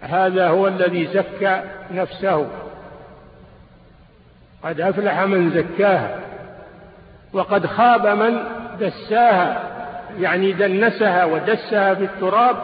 [0.00, 2.48] هذا هو الذي زكى نفسه.
[4.64, 6.20] قد أفلح من زكاها
[7.32, 8.38] وقد خاب من
[8.80, 9.62] دساها
[10.18, 12.56] يعني دنسها ودسها في التراب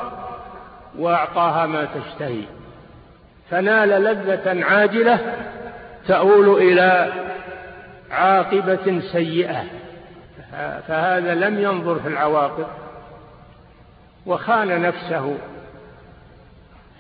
[0.99, 2.62] وأعطاها ما تشتهي.
[3.53, 5.19] فنال لذة عاجلة
[6.09, 7.13] تؤول إلى
[8.11, 9.65] عاقبة سيئة.
[10.89, 12.67] فهذا لم ينظر في العواقب
[14.27, 15.39] وخان نفسه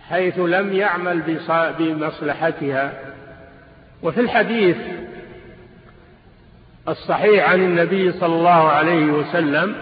[0.08, 1.40] حيث لم يعمل
[1.78, 2.92] بمصلحتها.
[4.02, 4.76] وفي الحديث
[6.88, 9.74] الصحيح عن النبي صلى الله عليه وسلم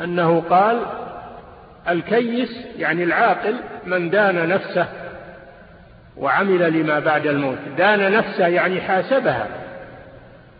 [0.00, 0.86] أنه قال
[1.88, 3.54] الكيس يعني العاقل
[3.86, 5.01] من دان نفسه
[6.16, 7.58] وعمل لما بعد الموت.
[7.78, 9.46] دان نفسه يعني حاسبها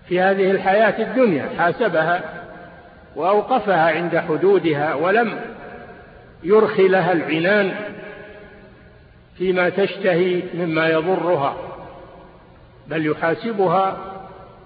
[0.08, 2.20] في هذه الحياة الدنيا حاسبها
[3.16, 5.40] وأوقفها عند حدودها ولم
[6.42, 7.74] يرخي لها العنان
[9.38, 11.56] فيما تشتهي مما يضرها
[12.86, 13.96] بل يحاسبها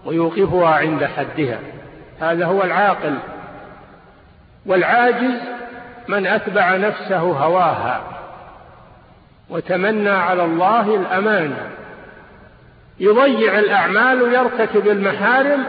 [0.04, 1.58] ويوقفها عند حدها.
[2.20, 3.14] هذا هو العاقل.
[4.66, 5.40] والعاجز
[6.08, 8.15] من أتبع نفسه هواها.
[9.50, 11.54] وتمنى على الله الأمان.
[13.00, 15.64] يضيع الأعمال ويرتكب المحارم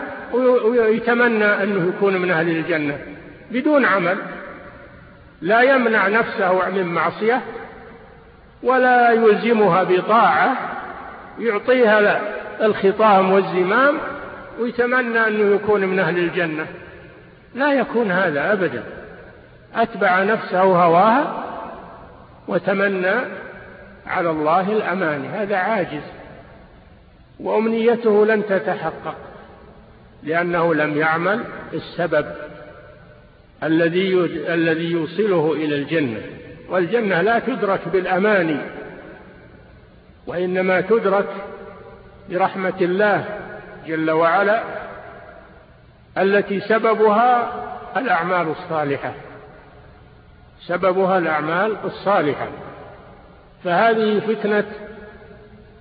[0.65, 2.97] ويتمنى أنه يكون من أهل الجنة
[3.51, 4.17] بدون عمل.
[5.41, 7.41] لا يمنع نفسه من معصية
[8.63, 10.57] ولا يلزمها بطاعة.
[11.39, 12.21] يعطيها
[12.61, 13.97] الخطام والزمام
[14.59, 16.65] ويتمنى أنه يكون من أهل الجنة.
[17.55, 18.83] لا يكون هذا أبدا.
[19.75, 21.43] أتبع نفسه هواها
[22.47, 23.15] وتمنى
[24.07, 26.03] على الله الأمان هذا عاجز.
[27.39, 29.15] وأمنيته لن تتحقق
[30.23, 31.43] لأنه لم يعمل
[31.73, 32.25] السبب
[33.63, 34.13] الذي
[34.53, 36.21] الذي يوصله إلى الجنة.
[36.69, 38.57] والجنة لا تدرك بالأماني
[40.27, 41.27] وإنما تدرك
[42.29, 43.25] برحمة الله
[43.87, 44.63] جل وعلا
[46.17, 47.51] التي سببها
[47.97, 49.13] الأعمال الصالحة.
[50.67, 52.47] سببها الأعمال الصالحة.
[53.63, 54.65] فهذه فتنة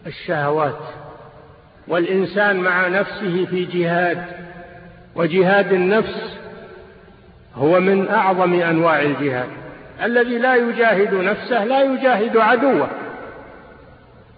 [0.07, 0.79] الشهوات
[1.89, 4.25] والإنسان مع نفسه في جهاد
[5.15, 6.37] وجهاد النفس
[7.55, 9.49] هو من أعظم أنواع الجهاد.
[10.03, 12.89] الذي لا يجاهد نفسه لا يجاهد عدوه.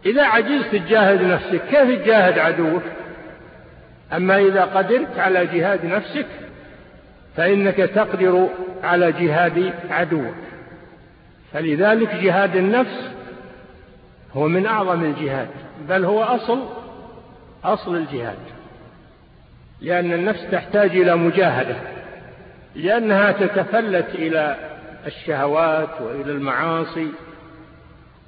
[0.07, 2.83] إذا عجزت تجاهد نفسك كيف تجاهد عدوك؟
[4.13, 6.27] أما إذا قدرت على جهاد نفسك
[7.37, 8.49] فإنك تقدر
[8.83, 10.35] على جهاد عدوك.
[11.53, 13.18] فلذلك جهاد النفس
[14.37, 15.49] هو من أعظم الجهاد
[15.89, 16.59] بل هو أصل
[17.65, 18.39] أصل الجهاد.
[19.81, 21.77] لأن النفس تحتاج إلى مجاهدة
[22.75, 24.57] لأنها تتفلت إلى
[25.07, 27.09] الشهوات وإلى المعاصي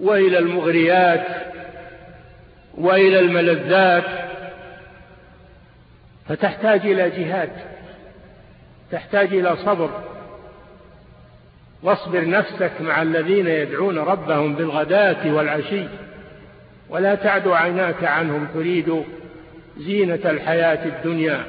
[0.01, 1.27] وإلى المغريات
[2.75, 4.05] وإلى الملذات.
[6.29, 7.51] فتحتاج إلى جهاد
[8.93, 9.91] تحتاج إلى صبر.
[11.83, 15.85] واصبر نفسك مع الذين يدعون ربهم بالغداة والعشي
[16.89, 19.05] ولا تعد عيناك عنهم تريد
[19.79, 21.45] زينة الحياة الدنيا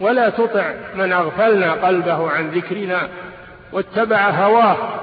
[0.00, 3.08] ولا تطع من أغفلنا قلبه عن ذكرنا
[3.72, 5.00] واتبع هواه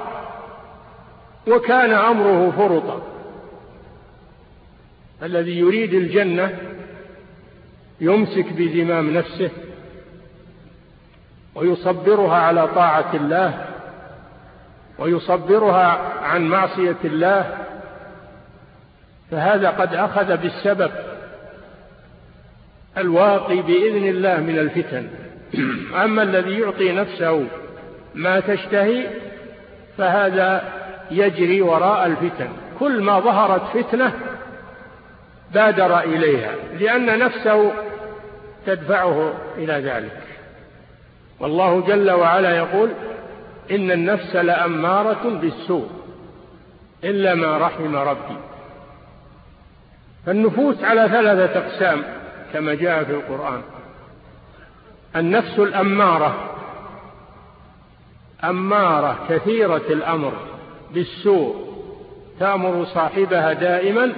[1.48, 3.02] وكان أمره فرطا.
[5.22, 6.58] الذي يريد الجنة
[8.00, 9.50] يمسك بزمام نفسه
[11.54, 13.67] ويصبرها على طاعة الله
[14.98, 17.56] ويصبرها عن معصية الله
[19.30, 20.90] فهذا قد أخذ بالسبب
[22.98, 25.08] الواقي بإذن الله من الفتن.
[26.04, 27.46] أما الذي يعطي نفسه
[28.14, 29.06] ما تشتهي
[29.98, 30.62] فهذا
[31.10, 32.48] يجري وراء الفتن.
[32.78, 34.12] كل ما ظهرت فتنة
[35.54, 37.72] بادر إليها لأن نفسه
[38.66, 40.22] تدفعه إلى ذلك.
[41.40, 42.90] والله جل وعلا يقول
[43.70, 45.90] إن النفس لأمارة بالسوء
[47.04, 48.36] إلا ما رحم ربي.
[50.26, 52.02] فالنفوس على ثلاثة أقسام
[52.52, 53.62] كما جاء في القرآن.
[55.16, 56.54] النفس الأمارة
[58.44, 60.32] أمارة كثيرة الأمر
[60.94, 61.68] بالسوء
[62.40, 64.12] تأمر صاحبها دائما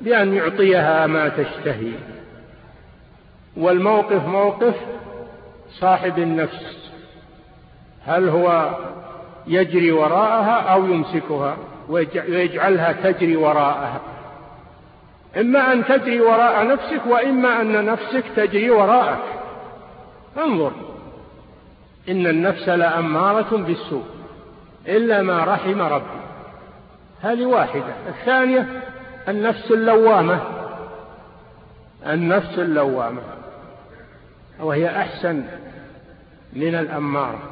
[0.00, 1.92] بأن يعطيها ما تشتهي.
[3.56, 4.74] والموقف موقف
[5.70, 6.81] صاحب النفس.
[8.06, 8.70] هل هو
[9.46, 11.56] يجري وراءها أو يمسكها؟
[11.88, 14.00] ويجعلها تجري وراءها.
[15.36, 19.22] إما أن تجري وراء نفسك وإما أن نفسك تجري وراءك.
[20.38, 20.72] انظر.
[22.08, 24.04] إن النفس لأمارة بالسوء
[24.88, 26.22] إلا ما رحم ربي.
[27.20, 27.94] هذه واحدة.
[28.08, 28.82] الثانية
[29.28, 30.40] النفس اللوامة.
[32.06, 33.22] النفس اللوامة.
[34.60, 35.44] وهي أحسن
[36.52, 37.51] من الأمارة.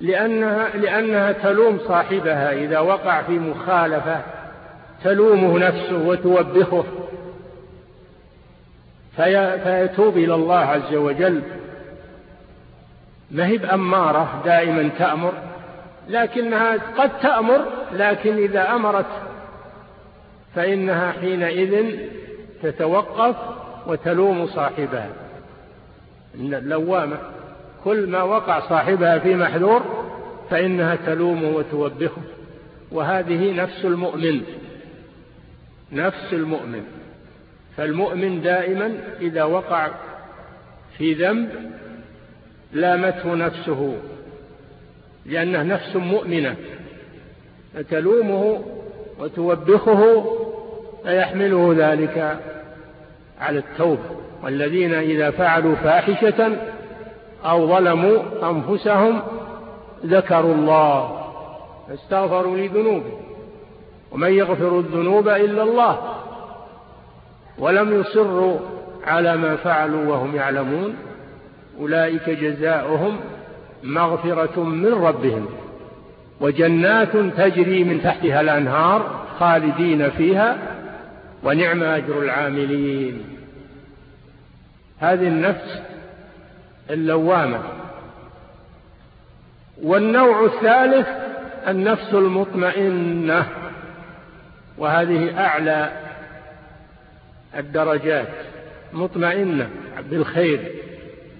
[0.00, 4.20] لأنها, لأنها تلوم صاحبها إذا وقع في مخالفة
[5.04, 6.84] تلومه نفسه وتوبخه.
[9.16, 11.42] في فيتوب إلى الله عز وجل.
[13.30, 15.32] ما هي بأمارة دائما تأمر
[16.08, 19.06] لكنها قد تأمر لكن إذا أمرت
[20.54, 21.98] فإنها حينئذ
[22.62, 23.36] تتوقف
[23.86, 25.08] وتلوم صاحبها.
[26.34, 27.18] اللوامة
[27.86, 29.82] كل ما وقع صاحبها في محذور
[30.50, 32.22] فإنها تلومه وتوبخه.
[32.92, 34.42] وهذه نفس المؤمن
[35.92, 36.84] نفس المؤمن.
[37.76, 39.88] فالمؤمن دائما إذا وقع
[40.98, 41.48] في ذنب
[42.72, 43.96] لامته نفسه
[45.26, 46.56] لأنه نفس مؤمنة.
[47.74, 48.64] فتلومه
[49.18, 50.24] وتوبخه
[51.04, 52.40] فيحمله ذلك
[53.40, 54.10] على التوبة.
[54.42, 56.56] والذين إذا فعلوا فاحشة
[57.46, 58.18] أو ظلموا
[58.50, 59.22] أنفسهم
[60.06, 61.26] ذكروا الله
[61.88, 63.20] فاستغفروا لذنوبهم
[64.12, 65.98] ومن يغفر الذنوب إلا الله
[67.58, 68.58] ولم يصروا
[69.04, 70.96] على ما فعلوا وهم يعلمون
[71.80, 73.16] أولئك جزاؤهم
[73.82, 75.46] مغفرة من ربهم
[76.40, 80.58] وجنات تجري من تحتها الأنهار خالدين فيها
[81.44, 83.22] ونعم أجر العاملين.
[84.98, 85.80] هذه النفس
[86.90, 87.62] اللوامة.
[89.82, 91.08] والنوع الثالث
[91.68, 93.46] النفس المطمئنة
[94.78, 95.90] وهذه أعلى
[97.56, 98.28] الدرجات.
[98.92, 99.70] مطمئنة
[100.10, 100.60] بالخير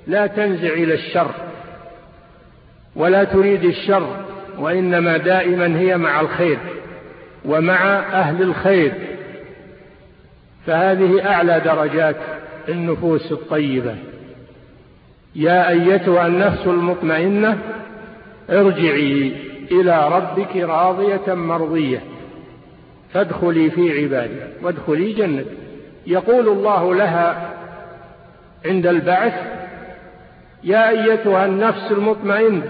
[0.07, 1.31] لا تنزع إلى الشر
[2.97, 4.25] ولا تريد الشر
[4.59, 6.59] وإنما دائما هي مع الخير
[7.45, 8.93] ومع أهل الخير.
[10.67, 12.17] فهذه أعلى درجات
[12.69, 13.97] النفوس الطيبة.
[15.37, 17.59] يا أيتها النفس المطمئنة
[18.51, 19.33] ارجعي
[19.71, 22.03] إلى ربك راضية مرضية.
[23.13, 25.57] فادخلي في عبادي وادخلي جنتي
[26.07, 27.51] يقول الله لها
[28.67, 29.35] عند البعث
[30.65, 32.63] يا أيتها النفس المطمئنة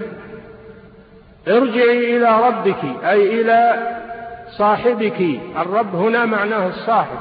[1.47, 3.87] ارجعي إلى ربك أي إلى
[4.57, 5.39] صاحبك.
[5.57, 7.19] الرب هنا معناه الصاحب.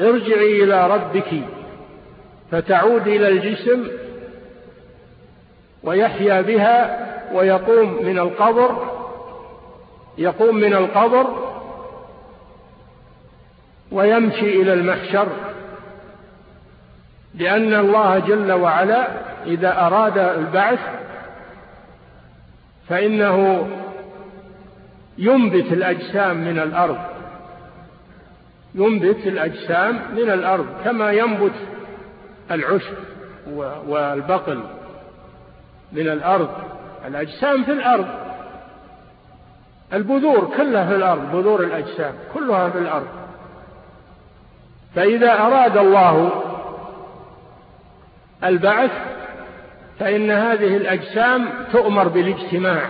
[0.00, 1.30] ارجعي إلى ربك.
[2.50, 3.88] فتعود إلى الجسم
[5.82, 8.94] ويحيا بها ويقوم من القبر
[10.18, 11.26] يقوم من القبر
[13.92, 15.28] ويمشي إلى المحشر
[17.34, 19.08] لأن الله جل وعلا
[19.46, 20.80] إذا أراد البعث
[22.88, 23.68] فإنه
[25.18, 26.98] ينبت الأجسام من الأرض
[28.74, 31.54] ينبت الأجسام من الأرض كما ينبت
[32.50, 32.96] العشب
[33.86, 34.62] والبقل
[35.92, 36.50] من الأرض
[37.06, 38.08] الأجسام في الأرض
[39.92, 43.06] البذور كلها في الأرض بذور الأجسام كلها في الأرض.
[44.94, 46.30] فإذا أراد الله
[48.44, 48.90] البعث
[50.00, 52.88] فإن هذه الأجسام تؤمر بالاجتماع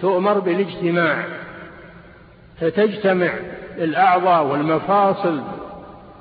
[0.00, 1.24] تؤمر بالاجتماع
[2.60, 3.30] فتجتمع
[3.78, 5.42] الأعضاء والمفاصل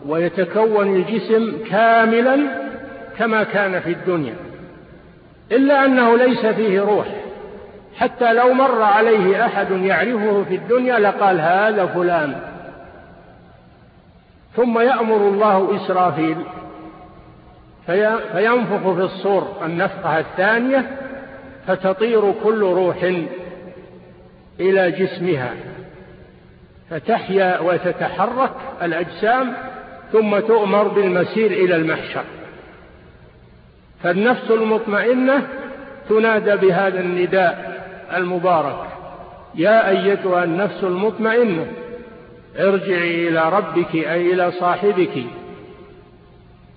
[0.07, 2.39] ويتكون الجسم كاملا
[3.17, 4.35] كما كان في الدنيا.
[5.51, 7.07] إلا أنه ليس فيه روح.
[7.95, 12.41] حتى لو مر عليه أحد يعرفه في الدنيا لقال هذا فلان.
[14.55, 16.37] ثم يأمر الله إسرافيل.
[17.85, 20.91] فينفخ في الصور النفخة الثانية
[21.67, 23.13] فتطير كل روح
[24.59, 25.53] إلى جسمها.
[26.89, 28.51] فتحيا وتتحرك
[28.81, 29.53] الأجسام
[30.11, 32.23] ثم تؤمر بالمسير إلى المحشر.
[34.03, 35.47] فالنفس المطمئنة
[36.09, 37.75] تنادى بهذا النداء
[38.15, 38.87] المبارك.
[39.55, 41.67] يا أيتها النفس المطمئنة
[42.59, 45.23] ارجعي إلى ربك أي إلى صاحبك.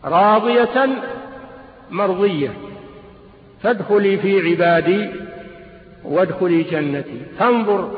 [0.04, 0.88] راضية
[1.90, 2.50] مرضية.
[3.62, 5.10] فادخلي في عبادي
[6.04, 7.20] وادخلي جنتي.
[7.38, 7.90] فانظر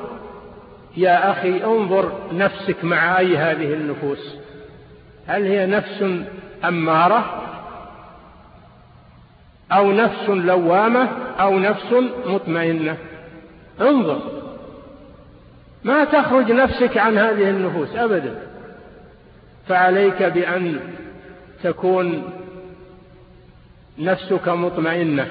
[0.97, 4.40] يا أخي انظر نفسك مع أي هذه النفوس.
[5.31, 6.05] هل هي نفس
[6.65, 7.43] أمارة
[9.73, 11.09] أو نفس لوامة
[11.41, 11.93] أو نفس
[12.27, 12.97] مطمئنة؟
[13.81, 14.21] انظر.
[15.85, 18.35] ما تخرج نفسك عن هذه النفوس أبدا.
[19.69, 20.81] فعليك بأن
[21.63, 22.33] تكون
[23.99, 25.29] نفسك مطمئنة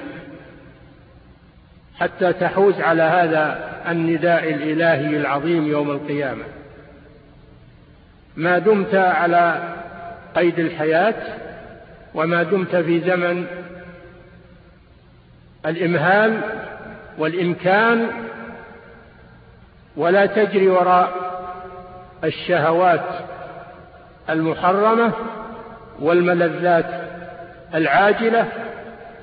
[1.98, 6.44] حتى تحوز على هذا النداء الإلهي العظيم يوم القيامة.
[8.36, 9.79] ما دمت على
[10.36, 11.14] قيد الحياة
[12.14, 13.46] وما دمت في زمن
[15.66, 16.40] الإمهال
[17.18, 18.10] والإمكان
[19.96, 21.12] ولا تجري وراء
[22.24, 23.04] الشهوات
[24.30, 25.12] المحرمة
[26.00, 26.86] والملذات
[27.74, 28.46] العاجلة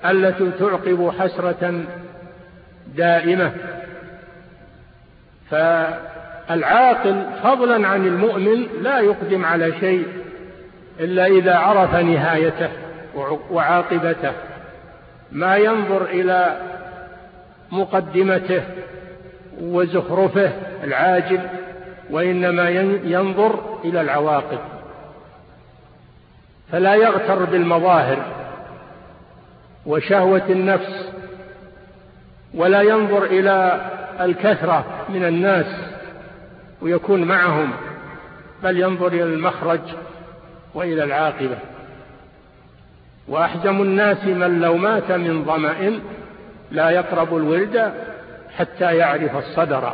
[0.05, 1.83] التي تعقب حسرة
[2.95, 3.51] دائمة.
[5.49, 10.07] فالعاقل فضلا عن المؤمن لا يقدم على شيء
[10.99, 12.69] إلا إذا عرف نهايته
[13.51, 14.31] وعاقبته.
[15.31, 16.57] ما ينظر إلى
[17.71, 18.63] مقدمته
[19.61, 20.51] وزخرفه
[20.83, 21.39] العاجل
[22.09, 22.69] وإنما
[23.03, 24.59] ينظر إلى العواقب.
[26.71, 28.17] فلا يغتر بالمظاهر
[29.85, 31.11] وشهوة النفس
[32.53, 33.81] ولا ينظر إلى
[34.21, 35.65] الكثرة من الناس
[36.81, 37.71] ويكون معهم
[38.63, 39.79] بل ينظر إلى المخرج
[40.74, 41.57] وإلى العاقبة.
[43.28, 45.99] وأحزم الناس من لو مات من ظمأ
[46.72, 47.93] لا يقرب الولد
[48.57, 49.93] حتى يعرف الصدر.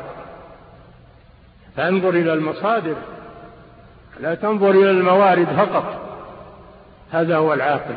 [1.77, 2.95] فانظر إلى المصادر.
[4.19, 6.17] لا تنظر إلى الموارد فقط.
[7.11, 7.95] هذا هو العاقل.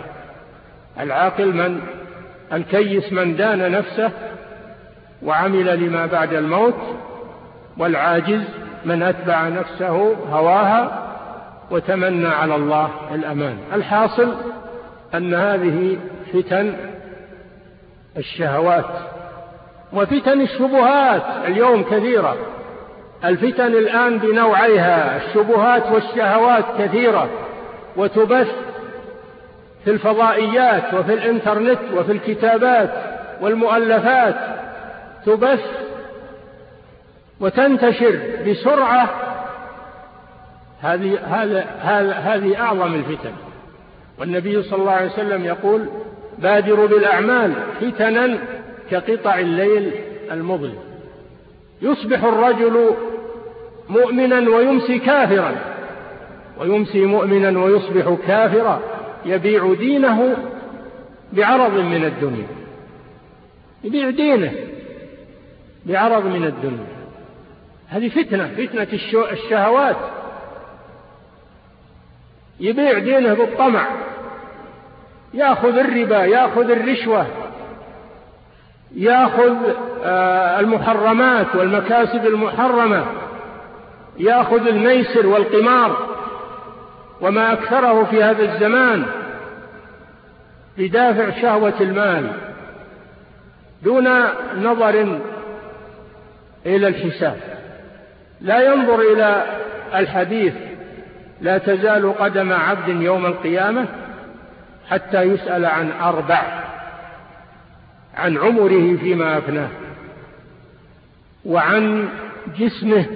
[1.00, 1.80] العاقل من؟
[2.52, 4.10] الكيس من دان نفسه
[5.22, 6.80] وعمل لما بعد الموت
[7.78, 8.42] والعاجز
[8.84, 11.15] من أتبع نفسه هواها
[11.70, 13.58] وتمنى على الله الأمان.
[13.72, 14.34] الحاصل
[15.14, 15.98] أن هذه
[16.32, 16.76] فتن
[18.16, 18.84] الشهوات
[19.92, 22.36] وفتن الشبهات اليوم كثيرة.
[23.24, 27.28] الفتن الآن بنوعيها الشبهات والشهوات كثيرة.
[27.96, 28.52] وتبث
[29.84, 32.90] في الفضائيات وفي الإنترنت وفي الكتابات
[33.40, 34.34] والمؤلفات.
[35.26, 35.64] تبث
[37.40, 39.25] وتنتشر بسرعة
[40.86, 41.60] هذه هذا
[42.12, 43.32] هذه أعظم الفتن.
[44.18, 45.88] والنبي صلى الله عليه وسلم يقول
[46.38, 48.38] بادروا بالأعمال فتنا
[48.90, 49.90] كقطع الليل
[50.30, 50.78] المظلم.
[51.82, 52.90] يصبح الرجل
[53.88, 55.54] مؤمنا ويمسي كافرا
[56.60, 58.80] ويمسي مؤمنا ويصبح كافرا
[59.24, 60.36] يبيع دينه
[61.32, 62.46] بعرض من الدنيا.
[63.84, 64.52] يبيع دينه
[65.86, 66.96] بعرض من الدنيا.
[67.88, 68.88] هذه فتنة فتنة
[69.32, 69.96] الشهوات.
[72.60, 73.86] يبيع دينه بالطمع.
[75.34, 77.26] ياخذ الربا ياخذ الرشوة
[78.94, 79.56] ياخذ
[80.04, 83.04] آه، المحرمات والمكاسب المحرمة
[84.18, 86.16] ياخذ الميسر والقمار
[87.20, 89.06] وما أكثره في هذا الزمان
[90.78, 92.32] بدافع شهوة المال
[93.82, 94.08] دون
[94.62, 95.20] نظر
[96.66, 97.36] إلى الحساب.
[98.40, 99.44] لا ينظر إلى
[99.94, 100.54] الحديث
[101.40, 103.86] لا تزال قدم عبد يوم القيامة
[104.90, 106.42] حتى يسأل عن أربع
[108.16, 109.68] عن عمره فيما أفناه
[111.44, 112.08] وعن
[112.58, 113.06] جسمه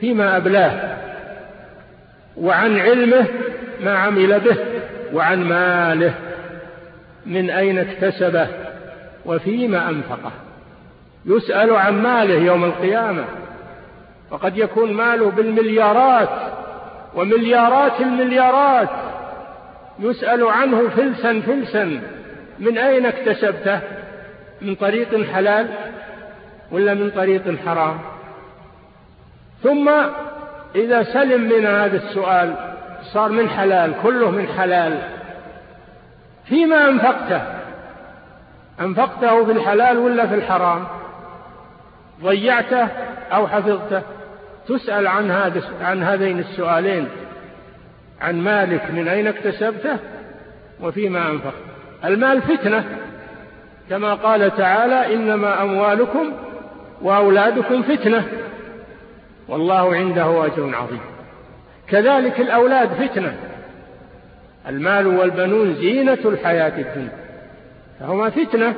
[0.00, 0.98] فيما أبلاه
[2.36, 3.26] وعن علمه
[3.80, 4.56] ما عمل به
[5.12, 6.14] وعن ماله
[7.26, 8.48] من أين اكتسبه
[9.26, 10.32] وفيما أنفقه.
[11.26, 13.24] يسأل عن ماله يوم القيامة
[14.30, 16.47] وقد يكون ماله بالمليارات.
[17.18, 18.88] ومليارات المليارات
[19.98, 22.00] يسأل عنه فلسا فلسا.
[22.58, 23.80] من أين اكتسبته؟
[24.62, 25.68] من طريق حلال
[26.72, 27.98] ولا من طريق حرام؟
[29.62, 29.90] ثم
[30.74, 32.54] إذا سلم من هذا السؤال
[33.02, 34.98] صار من حلال كله من حلال.
[36.44, 37.42] فيما أنفقته؟
[38.80, 40.84] أنفقته في الحلال ولا في الحرام؟
[42.22, 42.88] ضيعته
[43.32, 44.02] أو حفظته؟
[44.68, 47.08] تسأل عن هذا عن هذين السؤالين.
[48.20, 49.96] عن مالك من أين اكتسبته
[50.80, 51.54] وفيما أنفقت
[52.04, 52.84] المال فتنة.
[53.90, 56.32] كما قال تعالى إنما أموالكم
[57.02, 58.24] وأولادكم فتنة.
[59.48, 61.00] والله عنده أجر عظيم.
[61.88, 63.36] كذلك الأولاد فتنة.
[64.68, 67.18] المال والبنون زينة الحياة الدنيا.
[68.00, 68.74] فهما فتنة.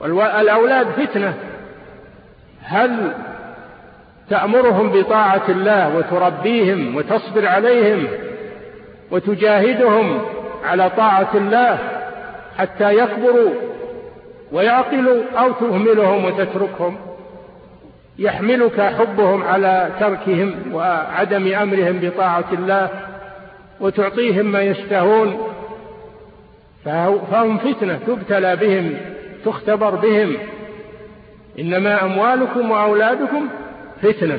[0.00, 1.34] والأولاد فتنة.
[2.62, 3.12] هل
[4.32, 8.08] تأمرهم بطاعة الله وتربيهم وتصبر عليهم
[9.10, 10.20] وتجاهدهم
[10.64, 11.78] على طاعة الله
[12.58, 13.50] حتى يكبروا
[14.52, 16.96] ويعقلوا أو تهملهم وتتركهم.
[18.18, 22.88] يحملك حبهم على تركهم وعدم أمرهم بطاعة الله
[23.80, 25.38] وتعطيهم ما يشتهون.
[27.30, 28.94] فهم فتنة تبتلى بهم
[29.44, 30.36] تختبر بهم.
[31.58, 33.48] إنما أموالكم وأولادكم
[34.02, 34.38] فتنة.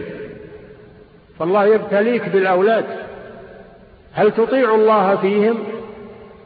[1.39, 2.86] فالله يبتليك بالأولاد.
[4.14, 5.57] هل تطيع الله فيهم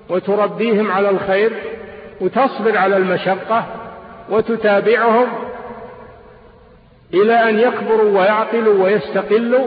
[0.10, 1.52] وتربيهم على الخير
[2.22, 3.66] وتصبر على المشقة
[4.30, 5.28] وتتابعهم
[7.14, 9.66] إلى أن يكبروا ويعقلوا ويستقلوا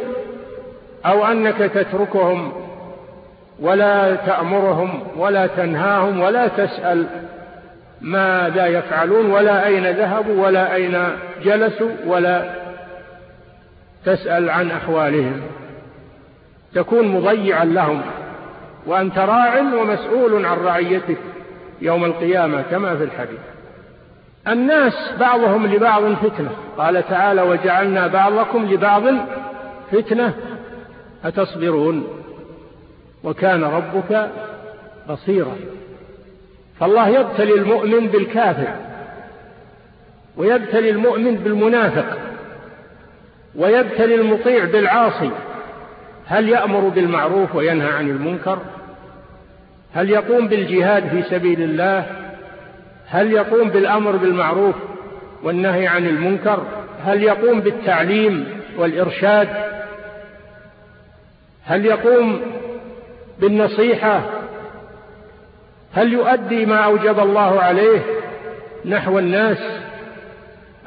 [1.06, 2.52] أو أنك تتركهم
[3.60, 7.06] ولا تأمرهم ولا تنهاهم ولا تسأل
[8.00, 10.98] ماذا يفعلون ولا أين ذهبوا ولا أين
[11.44, 12.59] جلسوا ولا
[14.04, 15.40] تسأل عن أحوالهم.
[16.74, 18.02] تكون مضيعا لهم
[18.86, 21.18] وأنت راع ومسؤول عن رعيتك
[21.80, 23.38] يوم القيامة كما في الحديث.
[24.48, 26.50] الناس بعضهم لبعض فتنة.
[26.78, 29.02] قال تعالى وجعلنا بعضكم لبعض
[29.92, 30.34] فتنة.
[31.24, 32.08] أتصبرون؟
[33.24, 34.30] وكان ربك
[35.10, 35.56] بصيرا.
[36.80, 38.68] فالله يبتلي المؤمن بالكافر
[40.36, 42.29] ويبتلي المؤمن بالمنافق.
[43.56, 45.30] ويبتلي المطيع بالعاصي.
[46.26, 48.58] هل يأمر بالمعروف وينهى عن المنكر؟
[49.94, 52.06] هل يقوم بالجهاد في سبيل الله؟
[53.06, 54.74] هل يقوم بالأمر بالمعروف
[55.42, 56.62] والنهي عن المنكر؟
[57.04, 59.48] هل يقوم بالتعليم والإرشاد؟
[61.64, 62.40] هل يقوم
[63.40, 64.22] بالنصيحة؟
[65.92, 68.00] هل يؤدي ما أوجب الله عليه
[68.84, 69.58] نحو الناس؟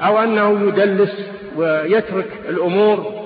[0.00, 1.12] أو أنه يدلس
[1.56, 3.24] ويترك الأمور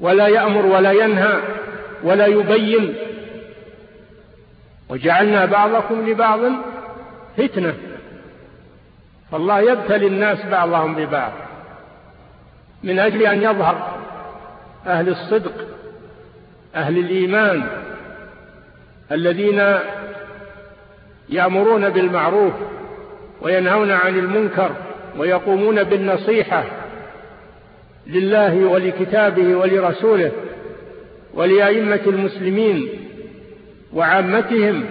[0.00, 1.40] ولا يأمر ولا ينهى
[2.02, 2.94] ولا يبين.
[4.88, 6.40] وجعلنا بعضكم لبعض
[7.36, 7.74] فتنة.
[9.32, 11.32] فالله يبتلي الناس بعضهم ببعض
[12.82, 14.00] من أجل أن يظهر
[14.86, 15.52] أهل الصدق
[16.74, 17.66] أهل الإيمان
[19.12, 19.78] الذين
[21.28, 22.52] يأمرون بالمعروف
[23.46, 24.70] وينهون عن المنكر
[25.18, 26.64] ويقومون بالنصيحة
[28.06, 30.32] لله ولكتابه ولرسوله
[31.34, 32.88] ولأئمة المسلمين
[33.92, 34.84] وعامتهم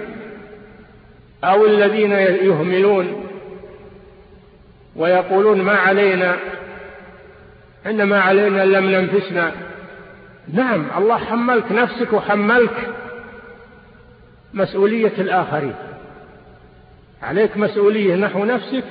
[1.44, 3.26] أو الذين يهملون
[4.96, 6.38] ويقولون ما علينا
[7.86, 9.52] إنما علينا لم ننفسنا.
[10.54, 12.90] نعم الله حملك نفسك وحملك
[14.54, 15.76] مسؤولية الآخرين.
[17.26, 18.84] عليك مسؤولية نحو نفسك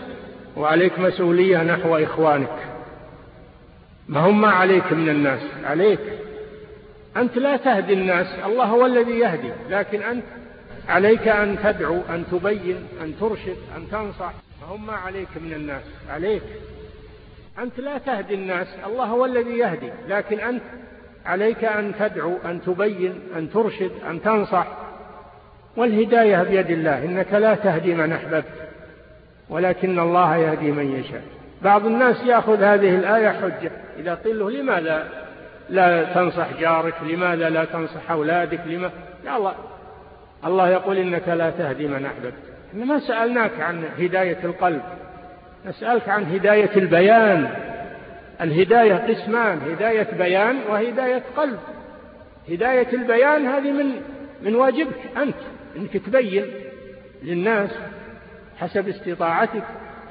[0.56, 2.58] وعليك مسؤولية نحو إخوانك.
[4.08, 6.00] ما هم ما عليك من الناس؟ عليك.
[7.16, 10.24] أنت لا تهدي الناس الله هو الذي يهدي لكن أنت
[10.88, 14.32] عليك أن تدعو أن تبين أن ترشد أن تنصح.
[14.62, 16.42] ما هم ما عليك من الناس؟ عليك.
[17.58, 20.62] أنت لا تهدي الناس الله هو الذي يهدي لكن أنت
[21.26, 24.83] عليك أن تدعو أن تبين أن ترشد أن تنصح.
[25.76, 28.44] والهداية بيد الله إنك لا تهدي من أحببت
[29.50, 31.22] ولكن الله يهدي من يشاء.
[31.62, 35.08] بعض الناس يأخذ هذه الآية حجة إذا قيل له لماذا
[35.70, 38.90] لا تنصح جارك؟ لماذا لا تنصح أولادك؟ لما؟
[39.24, 39.54] يا الله
[40.44, 42.34] الله يقول إنك لا تهدي من أحببت.
[42.70, 44.82] إحنا ما سألناك عن هداية القلب
[45.66, 47.50] نسألك عن هداية البيان.
[48.40, 51.58] الهداية قسمان هداية بيان وهداية قلب.
[52.48, 53.90] هداية البيان هذه من
[54.42, 55.36] من واجبك أنت.
[55.76, 56.44] أنك تبين
[57.22, 57.70] للناس
[58.58, 59.62] حسب استطاعتك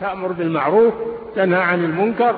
[0.02, 0.94] تأمر بالمعروف
[1.36, 2.36] تنهى عن المنكر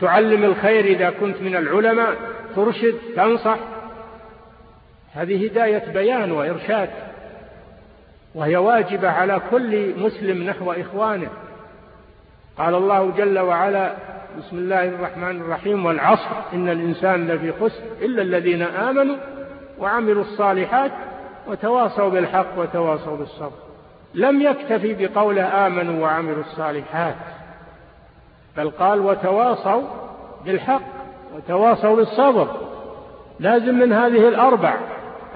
[0.00, 2.14] تعلم الخير إذا كنت من العلماء
[2.56, 3.58] ترشد تنصح.
[5.12, 6.90] هذه هداية بيان وإرشاد
[8.34, 11.28] وهي واجبة على كل مسلم نحو إخوانه.
[12.58, 13.94] قال الله جل وعلا
[14.38, 19.16] بسم الله الرحمن الرحيم والعصر إن الإنسان لفي خسر إلا الذين آمنوا
[19.78, 20.92] وعملوا الصالحات
[21.48, 23.64] وتواصوا بالحق وتواصوا بالصبر.
[24.14, 27.14] لم يكتفي بقوله آمنوا وعملوا الصالحات
[28.56, 29.82] بل قال وتواصوا
[30.44, 30.82] بالحق
[31.36, 32.48] وتواصوا بالصبر.
[33.40, 34.74] لازم من هذه الأربع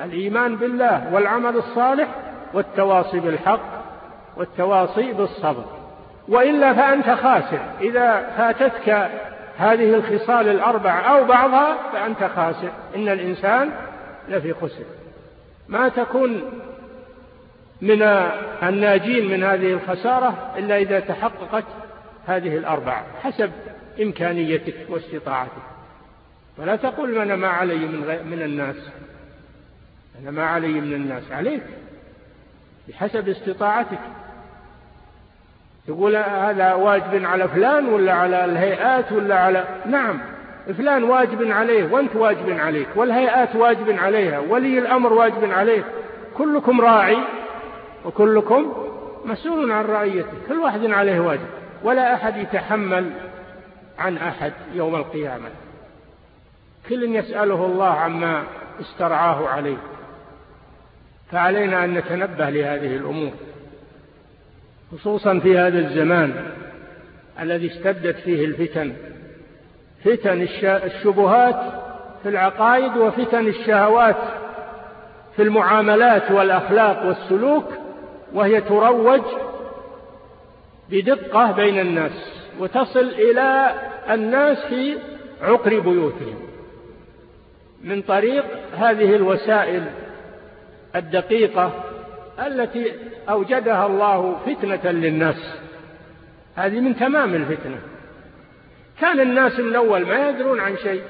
[0.04, 2.08] الإيمان بالله والعمل الصالح
[2.54, 3.60] والتواصي بالحق
[4.36, 5.64] والتواصي بالصبر.
[6.28, 7.60] وإلا فأنت خاسر.
[7.80, 9.10] إذا فاتتك
[9.58, 12.70] هذه الخصال الأربع أو بعضها فأنت خاسر.
[12.96, 13.70] إن الإنسان
[14.28, 14.97] لفي خسر.
[15.68, 16.42] ما تكون
[17.80, 18.02] من
[18.62, 21.64] الناجين من هذه الخسارة إلا إذا تحققت
[22.26, 23.50] هذه الأربعة حسب
[24.02, 25.62] إمكانيتك واستطاعتك.
[26.58, 28.00] ولا تقول أنا ما علي من,
[28.30, 28.76] من الناس.
[30.22, 31.32] أنا ما علي من الناس.
[31.32, 31.62] عليك.
[32.88, 33.98] بحسب استطاعتك.
[35.86, 40.20] تقول هذا واجب على فلان ولا على الهيئات ولا على نعم.
[40.74, 45.84] فلان واجب عليه وأنت واجب عليك والهيئات واجب عليها ولي الأمر واجب عليه.
[46.34, 47.18] كلكم راعي
[48.04, 48.72] وكلكم
[49.24, 51.46] مسؤول عن رعيته كل واحد عليه واجب
[51.82, 53.10] ولا أحد يتحمل
[53.98, 55.48] عن أحد يوم القيامة.
[56.88, 58.42] كل يسأله الله عما
[58.80, 59.78] استرعاه عليه.
[61.32, 63.32] فعلينا أن نتنبه لهذه الأمور
[64.92, 66.50] خصوصا في هذا الزمان
[67.40, 68.92] الذي اشتدت فيه الفتن.
[70.04, 71.60] فتن الشبهات
[72.22, 74.16] في العقائد وفتن الشهوات
[75.36, 77.64] في المعاملات والأخلاق والسلوك
[78.34, 79.22] وهي تروج
[80.90, 83.74] بدقة بين الناس وتصل إلى
[84.10, 84.98] الناس في
[85.42, 86.38] عقر بيوتهم.
[87.84, 88.44] من طريق
[88.76, 89.84] هذه الوسائل
[90.96, 91.72] الدقيقة
[92.46, 92.92] التي
[93.28, 95.54] أوجدها الله فتنة للناس.
[96.56, 97.78] هذه من تمام الفتنة.
[99.00, 101.02] كان الناس من أول ما يدرون عن شيء.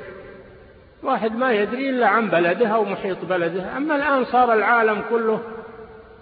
[1.03, 5.41] واحد ما يدري إلا عن بلده أو محيط بلده أما الآن صار العالم كله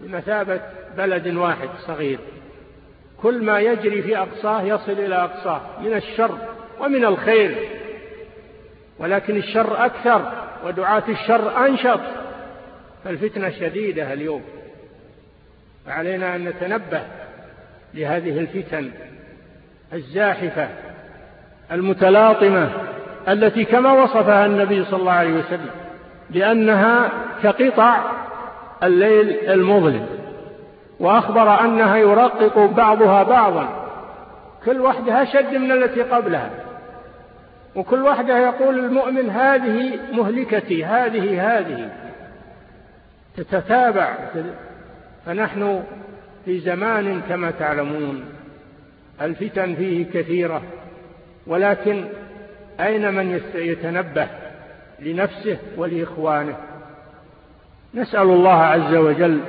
[0.00, 0.60] بمثابة
[0.96, 2.18] بلد واحد صغير.
[3.22, 6.38] كل ما يجري في أقصاه يصل إلى أقصاه من الشر
[6.80, 7.68] ومن الخير.
[8.98, 10.32] ولكن الشر أكثر
[10.64, 12.00] ودعاة الشر أنشط.
[13.04, 14.42] فالفتنة شديدة اليوم.
[15.86, 17.02] فعلينا أن نتنبه
[17.94, 18.90] لهذه الفتن
[19.92, 20.68] الزاحفة.
[21.72, 22.70] المتلاطمة
[23.28, 25.70] التي كما وصفها النبي صلى الله عليه وسلم
[26.30, 27.10] بأنها
[27.42, 27.96] كقطع
[28.82, 30.06] الليل المظلم
[31.00, 33.86] وأخبر أنها يرقق بعضها بعضا
[34.64, 36.50] كل واحدة أشد من التي قبلها
[37.76, 41.90] وكل واحدة يقول المؤمن هذه مهلكتي هذه هذه.
[43.36, 44.14] تتتابع.
[45.26, 45.82] فنحن
[46.44, 48.24] في زمان كما تعلمون
[49.20, 50.62] الفتن فيه كثيرة.
[51.46, 52.04] ولكن
[52.80, 54.26] أين من يتنبه
[55.00, 56.56] لنفسه ولإخوانه؟
[57.94, 59.40] نسأل الله عز وجل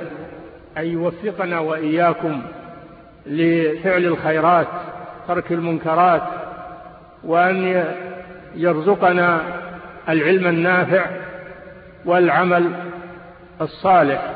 [0.78, 2.42] أن يوفقنا وإياكم
[3.26, 4.66] لفعل الخيرات
[5.28, 6.22] ترك المنكرات
[7.24, 7.84] وأن
[8.54, 9.40] يرزقنا
[10.08, 11.06] العلم النافع
[12.04, 12.72] والعمل
[13.60, 14.34] الصالح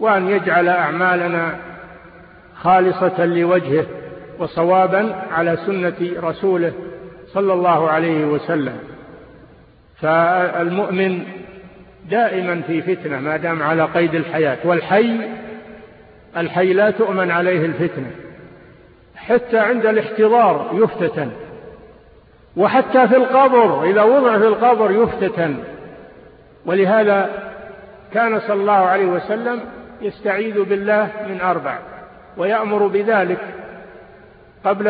[0.00, 1.56] وأن يجعل أعمالنا
[2.56, 3.86] خالصة لوجهه.
[4.38, 6.72] وصوابا على سنة رسوله
[7.26, 8.78] صلى الله عليه وسلم.
[10.00, 11.22] فالمؤمن
[12.10, 14.58] دائما في فتنة ما دام على قيد الحياة.
[14.64, 15.16] والحي
[16.36, 18.10] الحي لا تؤمن عليه الفتنة.
[19.16, 21.30] حتى عند الاحتضار يفتتن.
[22.56, 25.56] وحتى في القبر إذا وضع في القبر يفتتن.
[26.66, 27.30] ولهذا
[28.14, 29.60] كان صلى الله عليه وسلم
[30.02, 31.78] يستعيذ بالله من أربع
[32.36, 33.38] ويأمر بذلك
[34.66, 34.84] قبل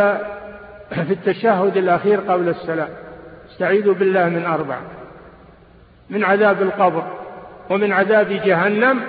[0.91, 2.89] في التشهد الأخير قبل السلام.
[3.51, 4.79] استعيذ بالله من أربع.
[6.11, 7.03] من عذاب القبر
[7.70, 9.01] ومن عذاب جهنم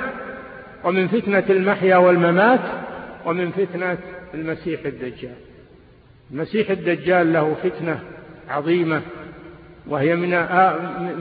[0.83, 2.59] ومن فتنة المحيا والممات
[3.25, 3.97] ومن فتنة
[4.33, 5.35] المسيح الدجال.
[6.31, 7.99] المسيح الدجال له فتنة
[8.49, 9.01] عظيمة
[9.87, 10.29] وهي من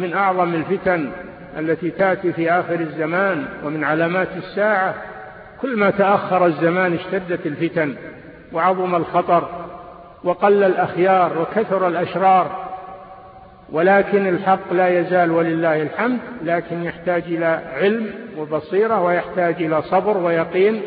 [0.01, 1.11] من أعظم الفتن
[1.59, 4.95] التي تأتي في آخر الزمان ومن علامات الساعة.
[5.61, 7.95] كل ما تأخر الزمان اشتدت الفتن.
[8.53, 9.49] وعظم الخطر
[10.25, 12.67] وقل الأخيار وكثر الأشرار
[13.73, 20.83] ولكن الحق لا يزال ولله الحمد لكن يحتاج إلى علم وبصيرة ويحتاج إلى صبر ويقين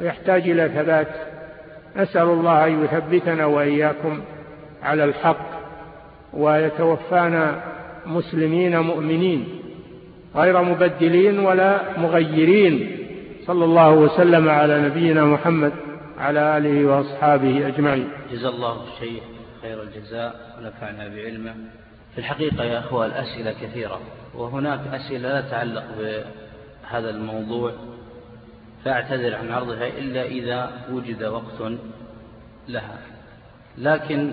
[0.00, 1.08] ويحتاج إلى ثبات.
[1.96, 4.20] نسأل الله أن يثبتنا وإياكم
[4.82, 5.46] على الحق
[6.32, 7.60] ويتوفانا
[8.06, 9.48] مسلمين مؤمنين
[10.36, 12.96] غير مبدلين ولا مغيرين.
[13.46, 15.72] صلى الله وسلم على نبينا محمد.
[16.18, 18.08] على آله وأصحابه أجمعين.
[18.32, 19.22] جزا الله الشيخ
[19.62, 21.54] خير الجزاء ونفعنا بعلمه.
[22.12, 24.00] في الحقيقة يا أخوة الأسئلة كثيرة
[24.34, 27.72] وهناك أسئلة لا تتعلق بهذا الموضوع
[28.84, 31.72] فأعتذر عن عرضها إلا إذا وجد وقت
[32.68, 32.98] لها.
[33.78, 34.32] لكن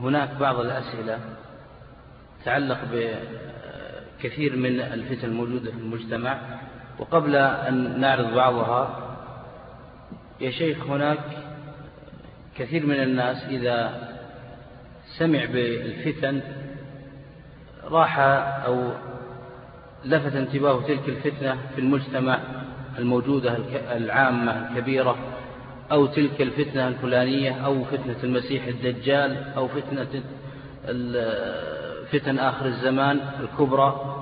[0.00, 1.18] هناك بعض الأسئلة
[2.42, 6.38] تتعلق بكثير من الفتن الموجودة في المجتمع
[6.98, 9.03] وقبل أن نعرض بعضها
[10.44, 11.18] يا شيخ هناك
[12.58, 14.08] كثير من الناس إذا
[15.18, 16.40] سمع بالفتن
[17.84, 18.18] راح
[18.64, 18.90] أو
[20.04, 22.38] لفت انتباهه تلك الفتنة في المجتمع
[22.98, 23.58] الموجودة
[23.96, 25.16] العامة الكبيرة
[25.92, 30.22] أو تلك الفتنة الفلانية أو فتنة المسيح الدجال أو فتنة
[32.12, 34.20] فتن آخر الزمان الكبرى.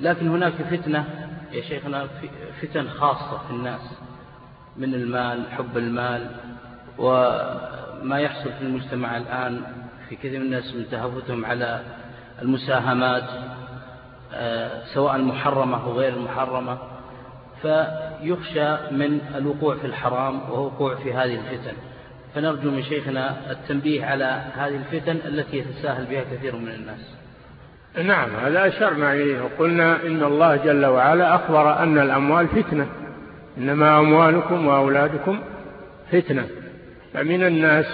[0.00, 2.08] لكن هناك فتنة يا شيخنا
[2.62, 4.01] فتن خاصة في الناس.
[4.76, 6.26] من المال حب المال
[6.98, 9.60] وما يحصل في المجتمع الآن
[10.08, 11.80] في كثير من الناس من تهفتهم على
[12.42, 13.24] المساهمات
[14.34, 16.78] آه، سواء محرمة أو غير محرمة
[17.62, 21.76] فيخشى من الوقوع في الحرام ووقوع في هذه الفتن.
[22.34, 27.14] فنرجو من شيخنا التنبيه على هذه الفتن التي يتساهل بها كثير من الناس.
[28.02, 29.42] نعم هذا أشرنا إليه.
[29.42, 32.86] وقلنا إن الله جل وعلا أخبر أن الأموال فتنة.
[33.58, 35.38] إنما أموالكم وأولادكم
[36.12, 36.46] فتنة.
[37.14, 37.86] فمن الناس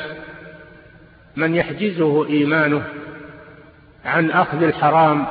[1.37, 2.83] من يحجزه إيمانه
[4.05, 5.27] عن أخذ الحرام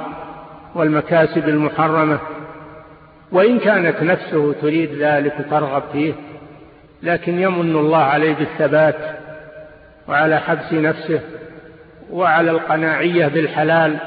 [0.75, 2.19] والمكاسب المحرمة
[3.31, 6.13] وإن كانت نفسه تريد ذلك وترغب فيه
[7.03, 8.95] لكن يمن الله عليه بالثبات
[10.07, 11.19] وعلى حبس نفسه
[12.11, 13.97] وعلى القناعية بالحلال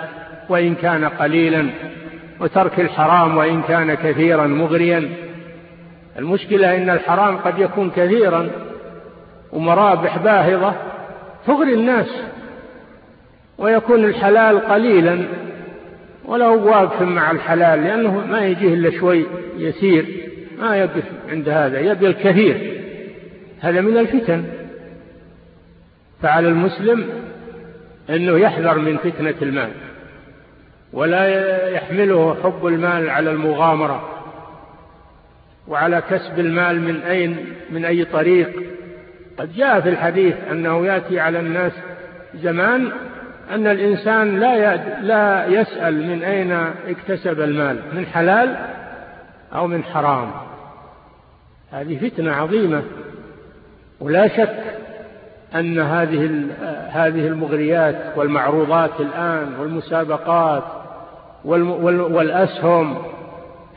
[0.48, 1.70] وإن كان قليلا
[2.40, 5.10] وترك الحرام وإن كان كثيرا مغريا.
[6.18, 8.50] المشكلة إن الحرام قد يكون كثيرا
[9.52, 10.74] ومرابح باهظة
[11.46, 12.22] تغري الناس
[13.58, 15.24] ويكون الحلال قليلا
[16.24, 19.26] ولا هو واقف مع الحلال لأنه ما يجيه إلا شوي
[19.58, 20.06] يسير
[20.58, 22.80] ما يقف عند هذا يبي الكثير.
[23.60, 24.44] هذا من الفتن.
[26.22, 27.06] فعلى المسلم
[28.10, 29.70] أنه يحذر من فتنة المال
[30.92, 34.19] ولا يحمله حب المال على المغامرة.
[35.70, 38.62] وعلى كسب المال من أين من أي طريق.
[39.38, 41.72] قد جاء في الحديث أنه يأتي على الناس
[42.34, 42.92] زمان
[43.50, 46.52] أن الإنسان لا لا يسأل من أين
[46.88, 48.56] اكتسب المال من حلال
[49.54, 50.30] أو من حرام.
[51.72, 52.82] هذه فتنة عظيمة.
[54.00, 54.56] ولا شك
[55.54, 56.46] أن هذه
[56.90, 60.62] هذه المغريات والمعروضات الآن والمسابقات
[61.44, 63.02] والأسهم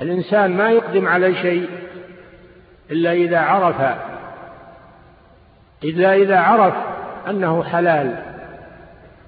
[0.01, 1.67] الإنسان ما يقدم على شيء
[2.91, 3.75] إلا إذا عرف
[5.83, 6.73] إلا إذا عرف
[7.29, 8.15] أنه حلال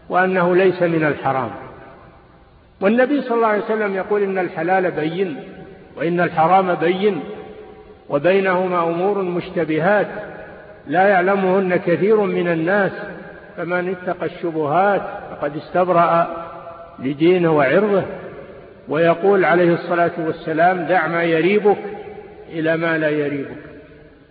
[0.09, 1.51] وأنه ليس من الحرام.
[2.81, 5.43] والنبي صلى الله عليه وسلم يقول إن الحلال بين
[5.97, 7.23] وإن الحرام بين
[8.09, 10.07] وبينهما أمور مشتبهات
[10.87, 12.91] لا يعلمهن كثير من الناس
[13.57, 15.01] فمن اتقى الشبهات
[15.31, 16.27] فقد استبرأ
[16.99, 18.03] لدينه وعرضه
[18.89, 21.77] ويقول عليه الصلاة والسلام دع ما يريبك
[22.49, 23.57] إلى ما لا يريبك.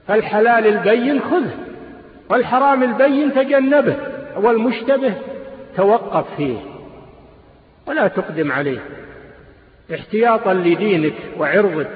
[0.08, 1.54] فالحلال البين خذه
[2.30, 3.96] والحرام البين تجنبه
[4.36, 5.14] والمشتبه
[5.76, 6.58] توقف فيه.
[7.86, 8.78] ولا تقدم عليه.
[9.94, 11.90] احتياطا لدينك وعرضك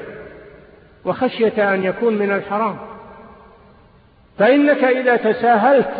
[1.04, 2.76] وخشية أن يكون من الحرام.
[4.38, 5.90] فإنك إذا تساهلت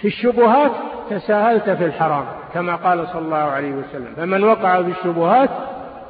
[0.00, 0.70] في الشبهات
[1.10, 2.24] تساهلت في الحرام
[2.54, 4.14] كما قال صلى الله عليه وسلم.
[4.16, 5.50] فمن وقع في الشبهات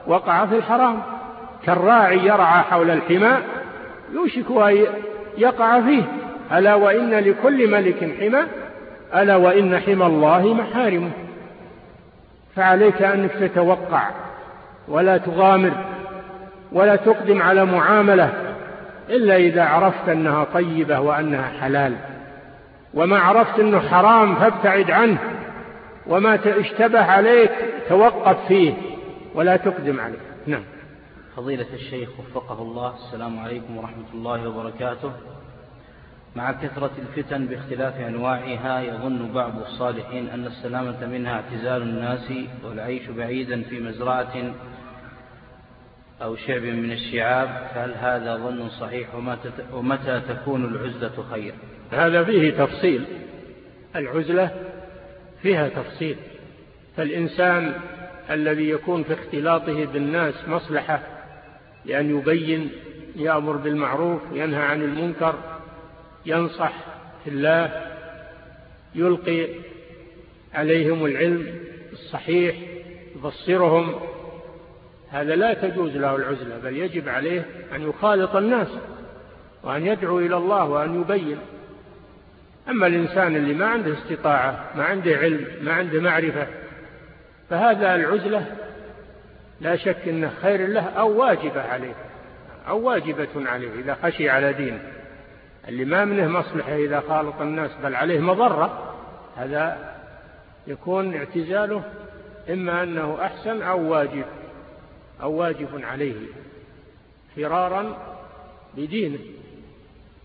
[0.06, 1.02] وقع في الحرام.
[1.66, 3.38] كالراعي يرعى حول الحمى
[4.12, 4.86] يوشك أن
[5.38, 6.02] يقع فيه.
[6.52, 8.42] ألا وإن لكل ملك حمى
[9.22, 11.10] ألا وإن حمى الله محارمه
[12.56, 14.10] فعليك أنك تتوقع
[14.88, 15.72] ولا تغامر
[16.72, 18.30] ولا تقدم على معاملة
[19.10, 21.92] إلا إذا عرفت أنها طيبة وأنها حلال.
[22.94, 25.18] وما عرفت أنه حرام فابتعد عنه.
[26.06, 27.50] وما اشتبه عليك
[27.88, 28.72] توقف فيه
[29.34, 30.18] ولا تقدم عليه.
[30.46, 30.62] نعم.
[31.36, 35.12] فضيلة الشيخ وفقه الله السلام عليكم ورحمة الله وبركاته.
[36.36, 42.32] مع كثرة الفتن باختلاف أنواعها يظن بعض الصالحين أن السلامة منها اعتزال الناس
[42.64, 44.54] والعيش بعيدا في مزرعة
[46.22, 47.48] أو شعب من الشعاب.
[47.74, 49.14] فهل هذا ظن صحيح
[49.72, 51.54] ومتى تكون العزلة خير؟
[51.90, 53.04] هذا فيه تفصيل.
[53.96, 54.50] العزلة
[55.42, 56.16] فيها تفصيل.
[56.96, 57.74] فالإنسان
[58.30, 61.19] الذي يكون في اختلاطه بالناس مصلحة
[61.84, 62.70] لأن يبين
[63.16, 65.34] يأمر بالمعروف ينهى عن المنكر
[66.26, 66.72] ينصح
[67.24, 67.86] في الله
[68.94, 69.46] يلقي
[70.54, 71.46] عليهم العلم
[71.92, 72.56] الصحيح
[73.16, 74.00] يبصرهم.
[75.10, 78.68] هذا لا تجوز له العزلة بل يجب عليه أن يخالط الناس
[79.62, 81.38] وأن يدعو إلى الله وأن يبين.
[82.68, 86.46] أما الإنسان اللي ما عنده استطاعة ما عنده علم ما عنده معرفة
[87.50, 88.46] فهذا العزلة
[89.60, 91.94] لا شك أنه خير له أو واجبة عليه
[92.68, 94.80] أو واجبة عليه إذا خشي على دينه
[95.68, 98.96] اللي ما منه مصلحة إذا خالط الناس بل عليه مضرة
[99.36, 99.94] هذا
[100.66, 101.82] يكون اعتزاله
[102.50, 104.24] إما أنه أحسن أو واجب
[105.22, 106.14] أو واجب عليه
[107.36, 107.96] فرارا
[108.76, 109.18] بدينه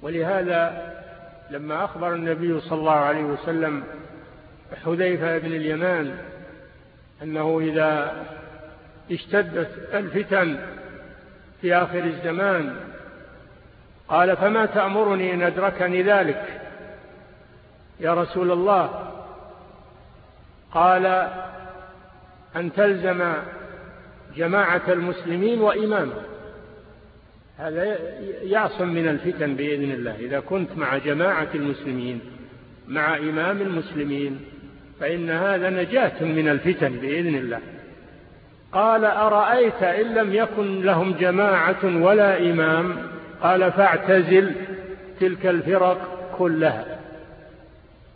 [0.02, 0.94] ولهذا
[1.50, 3.84] لما أخبر النبي صلى الله عليه وسلم
[4.86, 6.18] حذيفة بن اليمان
[7.24, 8.24] أنه إذا
[9.12, 10.58] اشتدت الفتن
[11.62, 12.76] في آخر الزمان.
[14.08, 16.62] قال فما تأمرني إن أدركني ذلك؟
[18.00, 19.12] يا رسول الله.
[20.72, 21.06] قال
[22.56, 23.34] أن تلزم
[24.36, 26.22] جماعة المسلمين وإمامه
[27.58, 27.98] هذا
[28.44, 30.16] يعصم من الفتن بإذن الله.
[30.16, 32.22] إذا كنت مع جماعة المسلمين
[32.88, 34.40] مع إمام المسلمين
[35.00, 37.62] فإن هذا نجاة من الفتن بإذن الله.
[38.76, 42.98] قال أرأيت إن لم يكن لهم جماعة ولا إمام؟
[43.44, 44.56] قال فاعتزل
[45.20, 45.98] تلك الفرق
[46.38, 46.86] كلها.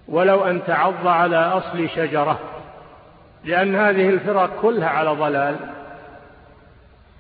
[0.08, 2.40] ولو أن تعض على أصل شجرة
[3.46, 5.56] لأن هذه الفرق كلها على ضلال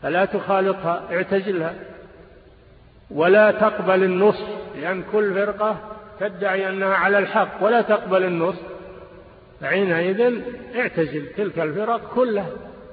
[0.02, 1.74] فلا تخالطها اعتزلها.
[3.12, 4.42] ولا تقبل النص
[4.82, 5.78] لأن كل فرقة
[6.20, 8.56] تدعي أنها على الحق ولا تقبل النص.
[9.62, 10.42] فعينئذ
[10.76, 12.50] اعتزل تلك الفرق كلها.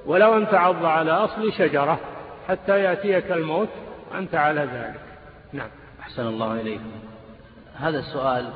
[0.07, 1.99] ولو أن تعض على أصل شجرة
[2.47, 3.69] حتى يأتيك الموت
[4.11, 4.99] وأنت على ذلك.
[5.53, 5.69] نعم.
[5.99, 6.91] أحسن الله إليكم
[7.75, 8.49] هذا السؤال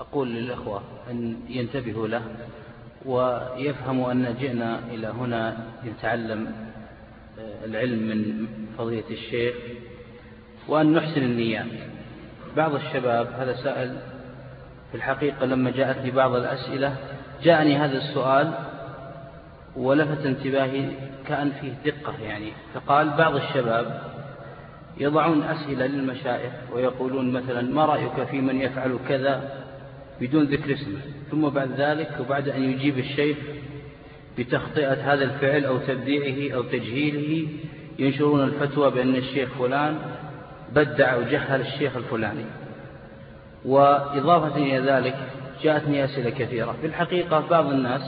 [0.00, 2.22] أقول للإخوة أن ينتبهوا له
[3.04, 6.52] ويفهموا أن جئنا إلى هنا نتعلم
[7.64, 8.46] العلم من
[8.78, 9.54] فضيلة الشيخ
[10.68, 11.66] وأن نحسن النيات.
[12.56, 13.96] بعض الشباب هذا سأل
[14.90, 16.96] في الحقيقة لما جاءت لي بعض الأسئلة
[17.42, 18.69] جاءني هذا السؤال
[19.76, 20.90] ولفت انتباهي
[21.26, 24.02] كأن فيه دقة يعني فقال بعض الشباب
[24.98, 29.64] يضعون أسئلة للمشايخ ويقولون مثلا ما رأيك في من يفعل كذا
[30.20, 30.98] بدون ذكر اسمه
[31.30, 33.36] ثم بعد ذلك وبعد أن يجيب الشيخ
[34.38, 37.48] بتخطئة هذا الفعل أو تبديعه أو تجهيله
[37.98, 39.98] ينشرون الفتوى بأن الشيخ فلان
[40.72, 42.44] بدع وجهل الشيخ الفلاني.
[43.64, 45.16] وإضافة إلى ذلك
[45.62, 46.76] جاءتني أسئلة كثيرة.
[46.80, 48.02] في الحقيقة بعض الناس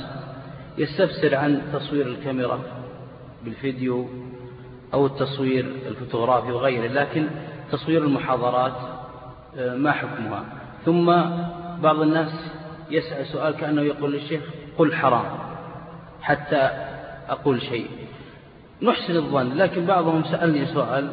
[0.78, 2.60] يستفسر عن تصوير الكاميرا
[3.44, 4.08] بالفيديو
[4.94, 7.28] أو التصوير الفوتوغرافي وغيره لكن
[7.72, 8.76] تصوير المحاضرات
[9.56, 10.44] آه، ما حكمها؟
[10.84, 11.06] ثم
[11.82, 12.52] بعض الناس
[12.90, 14.42] يسأل سؤال كأنه يقول للشيخ
[14.78, 15.24] قل حرام
[16.22, 16.70] حتى
[17.28, 17.86] أقول شيء.
[18.82, 21.10] نحسن الظن لكن بعضهم سألني سؤال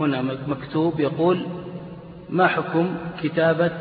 [0.00, 1.46] هنا مكتوب يقول
[2.30, 3.72] ما حكم كتابة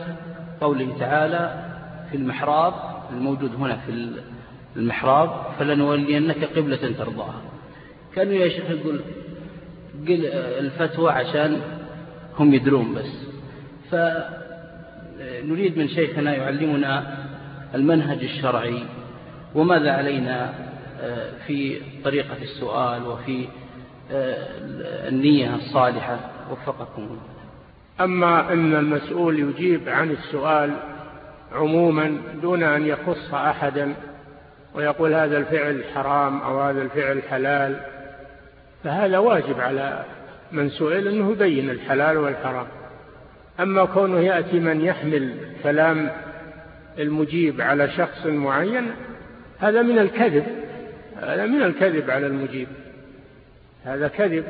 [0.61, 1.65] قوله تعالى
[2.11, 2.73] في المحراب
[3.11, 3.91] الموجود هنا في
[4.76, 7.41] المحراب فلنولينك قبلة ترضاها.
[8.15, 9.01] كانوا يا شيخ يقول
[10.07, 10.26] قل
[10.59, 11.61] الفتوى عشان
[12.39, 13.26] هم يدرون بس.
[13.91, 17.17] فنريد من شيخنا يعلمنا
[17.76, 18.84] المنهج الشرعي
[19.55, 20.53] وماذا علينا
[21.01, 23.47] آه، في طريقة السؤال وفي
[24.11, 24.47] آه،
[25.09, 26.19] النية الصالحة.
[26.51, 27.36] وفقكم الله.
[28.01, 30.73] أما أن المسؤول يجيب عن السؤال
[31.53, 33.95] عموما دون أن يخص أحدا
[34.76, 37.80] ويقول هذا الفعل حرام أو هذا الفعل حلال
[38.84, 40.05] فهذا واجب على
[40.51, 42.67] من سئل أنه يبين الحلال والحرام.
[43.59, 46.09] أما كونه يأتي من يحمل كلام
[46.99, 48.91] المجيب على شخص معين
[49.59, 50.45] هذا من الكذب
[51.21, 52.67] هذا من الكذب على المجيب
[53.86, 54.45] هذا كذب.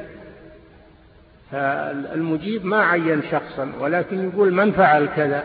[1.51, 5.43] فالمجيب ما عين شخصا ولكن يقول من فعل كذا؟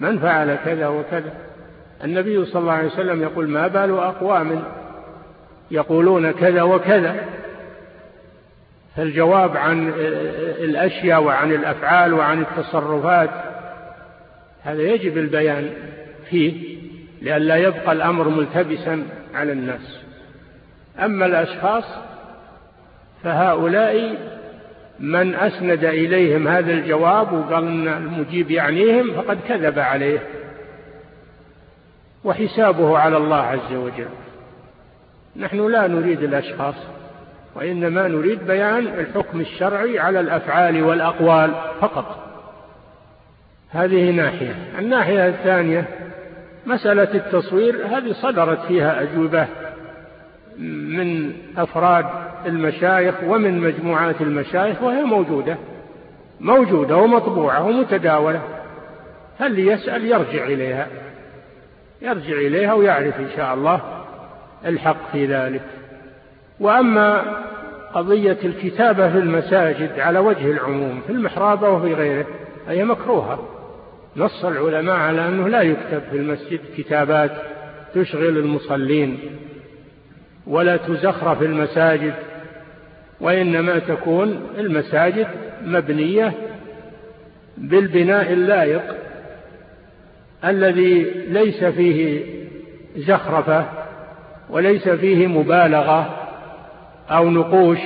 [0.00, 1.32] من فعل كذا وكذا؟
[2.04, 4.62] النبي صلى الله عليه وسلم يقول ما بال أقوام
[5.70, 7.16] يقولون كذا وكذا
[8.96, 9.88] فالجواب عن
[10.58, 13.30] الأشياء وعن الأفعال وعن التصرفات
[14.62, 15.70] هذا يجب البيان
[16.30, 16.78] فيه
[17.22, 19.02] لئلا يبقى الأمر ملتبسا
[19.34, 20.00] على الناس.
[21.04, 21.84] أما الأشخاص
[23.22, 24.16] فهؤلاء
[25.00, 30.18] من أسند إليهم هذا الجواب وقال أن المجيب يعنيهم فقد كذب عليه.
[32.24, 34.08] وحسابه على الله عز وجل.
[35.36, 36.74] نحن لا نريد الأشخاص
[37.54, 42.18] وإنما نريد بيان الحكم الشرعي على الأفعال والأقوال فقط.
[43.70, 44.56] هذه ناحية.
[44.78, 45.84] الناحية الثانية
[46.66, 49.46] مسألة التصوير هذه صدرت فيها أجوبة
[50.58, 52.06] من أفراد
[52.46, 55.56] المشايخ ومن مجموعات المشايخ وهي موجودة.
[56.40, 58.40] موجودة ومطبوعة ومتداولة.
[59.38, 60.86] هل يسأل يرجع إليها.
[62.04, 63.80] يرجع إليها ويعرف إن شاء الله
[64.66, 65.62] الحق في ذلك.
[66.60, 67.22] وأما
[67.94, 72.26] قضية الكتابة في المساجد على وجه العموم في المحراب وفي غيره
[72.68, 73.48] هي مكروهة.
[74.16, 77.30] نص العلماء على أنه لا يكتب في المسجد كتابات
[77.94, 79.18] تشغل المصلين
[80.46, 82.14] ولا تزخرف المساجد
[83.20, 85.26] وإنما تكون المساجد
[85.64, 86.32] مبنية
[87.56, 88.82] بالبناء اللائق
[90.44, 92.24] الذي ليس فيه
[92.96, 93.66] زخرفة
[94.50, 96.26] وليس فيه مبالغة
[97.10, 97.78] أو نقوش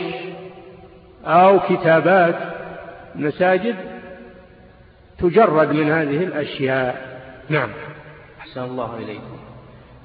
[1.25, 2.35] أو كتابات
[3.15, 3.77] مساجد
[5.19, 7.21] تجرد من هذه الأشياء.
[7.49, 7.71] نعم.
[8.41, 9.39] أحسن الله إليكم.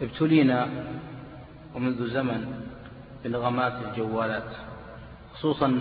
[0.01, 0.67] ابتلينا
[1.75, 2.63] ومنذ زمن
[3.25, 4.51] بنغمات الجوالات
[5.33, 5.79] خصوصا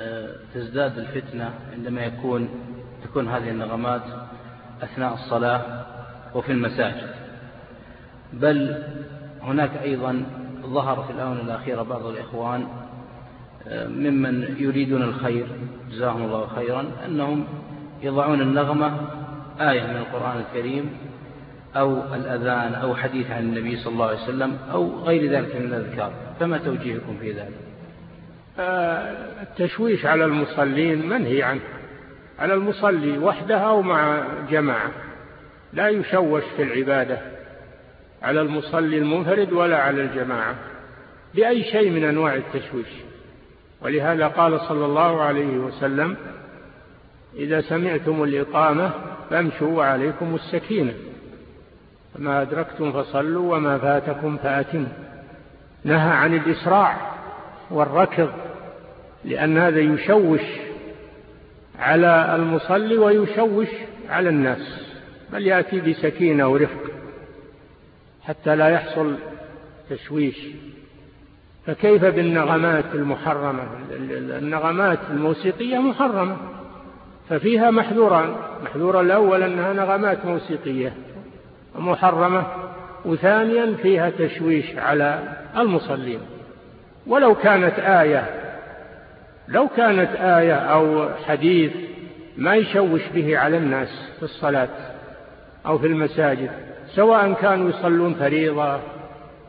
[0.00, 2.48] آه، تزداد الفتنة عندما يكون
[3.04, 4.02] تكون هذه النغمات
[4.82, 5.62] أثناء الصلاة
[6.34, 7.10] وفي المساجد.
[8.32, 8.82] بل
[9.42, 10.24] هناك أيضا
[10.66, 12.66] ظهر في الآونة الأخيرة بعض الإخوان
[13.68, 15.46] آه، ممن يريدون الخير
[15.90, 17.44] جزاهم الله خيرا أنهم
[18.02, 18.92] يضعون النغمة
[19.60, 20.90] آية من القرآن الكريم
[21.76, 26.12] أو الأذان أو حديث عن النبي صلى الله عليه وسلم أو غير ذلك من الأذكار.
[26.40, 27.54] فما توجيهكم في ذلك؟
[28.58, 31.60] آه، التشويش على المصلين منهي عنه.
[32.40, 34.90] على المصلي وحده أو مع جماعة.
[35.72, 37.18] لا يشوش في العبادة
[38.22, 40.54] على المصلي المنفرد ولا على الجماعة
[41.34, 42.88] بأي شيء من أنواع التشويش.
[43.80, 46.16] ولهذا قال صلى الله عليه وسلم
[47.36, 48.90] إذا سمعتم الإقامة
[49.30, 50.94] فامشوا وعليكم السكينة.
[52.14, 54.88] فما أدركتم فصلوا وما فاتكم فأتموا.
[55.84, 56.96] نهى عن الإسراع
[57.70, 58.30] والركض
[59.24, 60.40] لأن هذا يشوش
[61.80, 63.68] على المصلي ويشوش
[64.08, 64.90] على الناس
[65.32, 66.90] بل يأتي بسكينة ورفق
[68.22, 69.14] حتى لا يحصل
[69.90, 70.36] تشويش.
[71.66, 73.62] فكيف بالنغمات المحرمة؟
[74.38, 76.36] النغمات الموسيقية محرمة
[77.28, 78.34] ففيها محذوران.
[78.64, 80.92] محذور الأول أنها نغمات موسيقية
[81.78, 82.46] محرمة
[83.04, 86.20] وثانيا فيها تشويش على المصلين.
[87.06, 88.49] ولو كانت آية
[89.50, 91.72] لو كانت آية أو حديث
[92.36, 94.68] ما يشوش به على الناس في الصلاة
[95.66, 96.50] أو في المساجد
[96.94, 98.80] سواء كانوا يصلون فريضة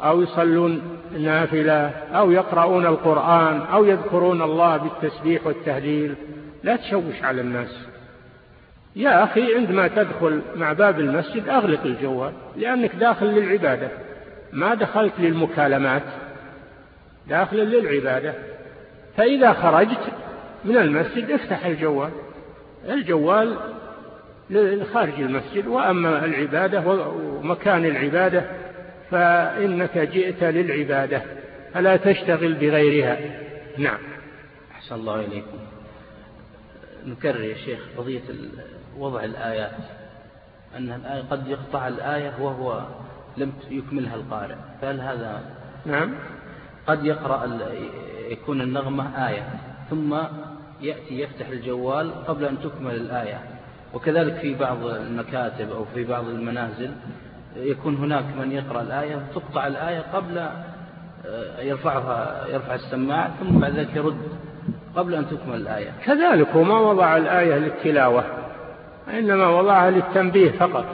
[0.03, 0.81] أو يصلون
[1.19, 6.15] نافلة أو يقرؤون القرآن أو يذكرون الله بالتسبيح والتهليل
[6.63, 7.87] لا تشوش على الناس.
[8.95, 13.87] يا أخي عندما تدخل مع باب المسجد أغلق الجوال لأنك داخل للعبادة.
[14.53, 16.03] ما دخلت للمكالمات
[17.29, 18.33] داخل للعبادة.
[19.17, 19.99] فإذا خرجت
[20.65, 22.11] من المسجد افتح الجوال.
[22.89, 23.57] الجوال
[24.93, 28.45] خارج المسجد وأما العبادة ومكان العبادة
[29.11, 31.21] فإنك جئت للعبادة
[31.73, 33.17] فلا تشتغل بغيرها.
[33.77, 33.99] نعم.
[34.71, 35.57] أحسن الله إليكم.
[37.05, 38.21] نكرر يا شيخ قضية
[38.97, 39.71] وضع الآيات.
[40.77, 42.83] أن الآية قد يقطع الآية وهو
[43.37, 44.55] لم يكملها القارئ.
[44.81, 45.41] فهل هذا
[45.85, 46.13] نعم.
[46.87, 47.59] قد يقرأ
[48.29, 49.49] يكون النغمة آية
[49.89, 50.15] ثم
[50.81, 53.39] يأتي يفتح الجوال قبل أن تكمل الآية.
[53.93, 56.91] وكذلك في بعض المكاتب أو في بعض المنازل
[57.55, 63.95] يكون هناك من يقرأ الآية تقطع الآية قبل آه، يرفعها يرفع السماعة ثم بعد ذلك
[63.95, 64.17] يرد
[64.95, 65.91] قبل أن تكمل الآية.
[66.05, 68.23] كذلك هو ما وضع الآية للتلاوة
[69.13, 70.85] إنما وضعها للتنبيه فقط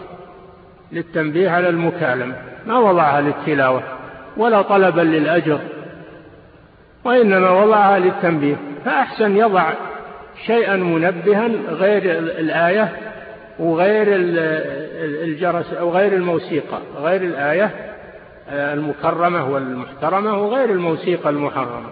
[0.91, 2.35] للتنبيه على المكالمة
[2.67, 3.83] ما وضعها للتلاوة
[4.38, 5.59] ولا طلبا للأجر.
[7.08, 8.55] وإنما وضعها للتنبيه.
[8.86, 9.74] فأحسن يضع
[10.45, 12.95] شيئا منبها غير الآية
[13.60, 14.08] وغير
[15.24, 17.93] الجرس أو غير الموسيقى غير الآية
[18.49, 21.89] المكرمة والمحترمة وغير الموسيقى المحرمة.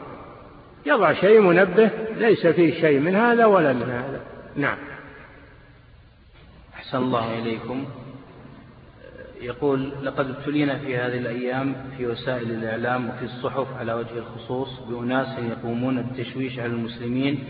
[0.86, 4.20] يضع شيء منبه ليس فيه شيء من هذا ولا من هذا.
[4.55, 4.78] نعم.
[6.76, 7.86] أحسن الله إليكم.
[9.45, 15.39] يقول لقد ابتلينا في هذه الأيام في وسائل الإعلام وفي الصحف على وجه الخصوص بأناس
[15.39, 17.43] يقومون بالتشويش على المسلمين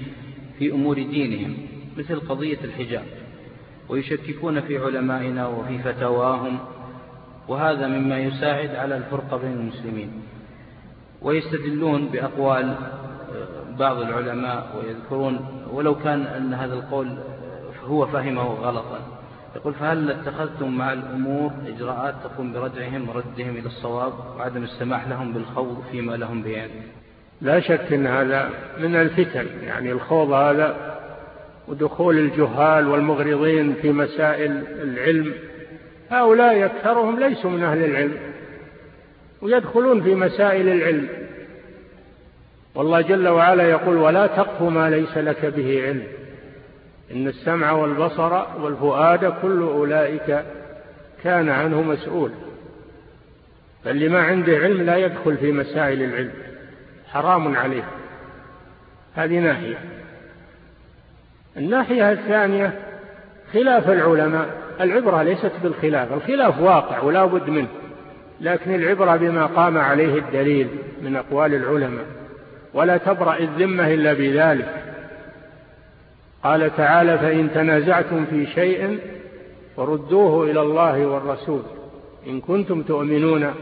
[0.60, 1.58] في أمور دينهم
[1.98, 3.06] مثل قضية الحجاب
[3.90, 6.60] ويشككون في علمائنا وفي فتواهم
[7.48, 10.12] وهذا مما يساعد على الفرقة بين المسلمين.
[11.22, 17.18] ويستدلون بأقوال آه، بعض العلماء ويذكرون ولو كان أن هذا القول
[17.84, 19.00] هو فهمه غلطا.
[19.56, 25.84] يقول فهل اتخذتم مع الأمور إجراءات تقوم بردعهم وردهم إلى الصواب وعدم السماح لهم بالخوض
[25.92, 26.70] فيما لهم بيان
[27.42, 28.50] لا شك أن هذا
[28.80, 29.46] من الفتن.
[29.64, 30.96] يعني الخوض هذا
[31.68, 35.34] ودخول الجهال والمغرضين في مسائل العلم
[36.10, 38.18] هؤلاء أكثرهم ليسوا من أهل العلم
[39.42, 41.08] ويدخلون في مسائل العلم.
[42.76, 46.04] والله جل وعلا يقول ولا تقف ما ليس لك به علم.
[47.12, 50.44] إن السمع والبصر والفؤاد كل أولئك
[51.24, 52.32] كان عنه مسؤول.
[53.84, 56.32] فاللي ما عنده علم لا يدخل في مسائل العلم.
[57.08, 57.84] حرام عليه.
[59.16, 59.78] هذه ناحية.
[61.58, 62.80] الناحية الثانية
[63.54, 64.50] خلاف العلماء.
[64.82, 66.14] العبرة ليست بالخلاف.
[66.14, 67.68] الخلاف واقع ولا بد منه.
[68.42, 70.68] لكن العبرة بما قام عليه الدليل
[71.02, 72.06] من أقوال العلماء.
[72.74, 74.95] ولا تبرأ الذمة إلا بذلك.
[76.46, 79.00] قال تعالى فإن تنازعتم في شيء
[79.78, 81.62] فردوه إلى الله والرسول
[82.28, 83.54] إن كنتم تؤمنون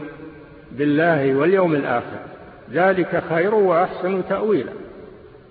[0.72, 2.18] بالله واليوم الآخر.
[2.72, 4.72] ذلك خير وأحسن تأويلا.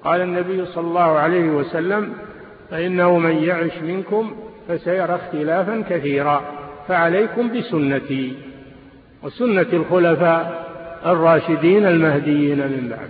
[0.03, 2.13] قال النبي صلى الله عليه وسلم
[2.69, 4.35] فإنه من يعش منكم
[4.67, 6.41] فسيرى اختلافا كثيرا
[6.87, 8.33] فعليكم بسنتي
[9.23, 10.67] وسنة الخلفاء
[11.05, 13.09] الراشدين المهديين من بعد.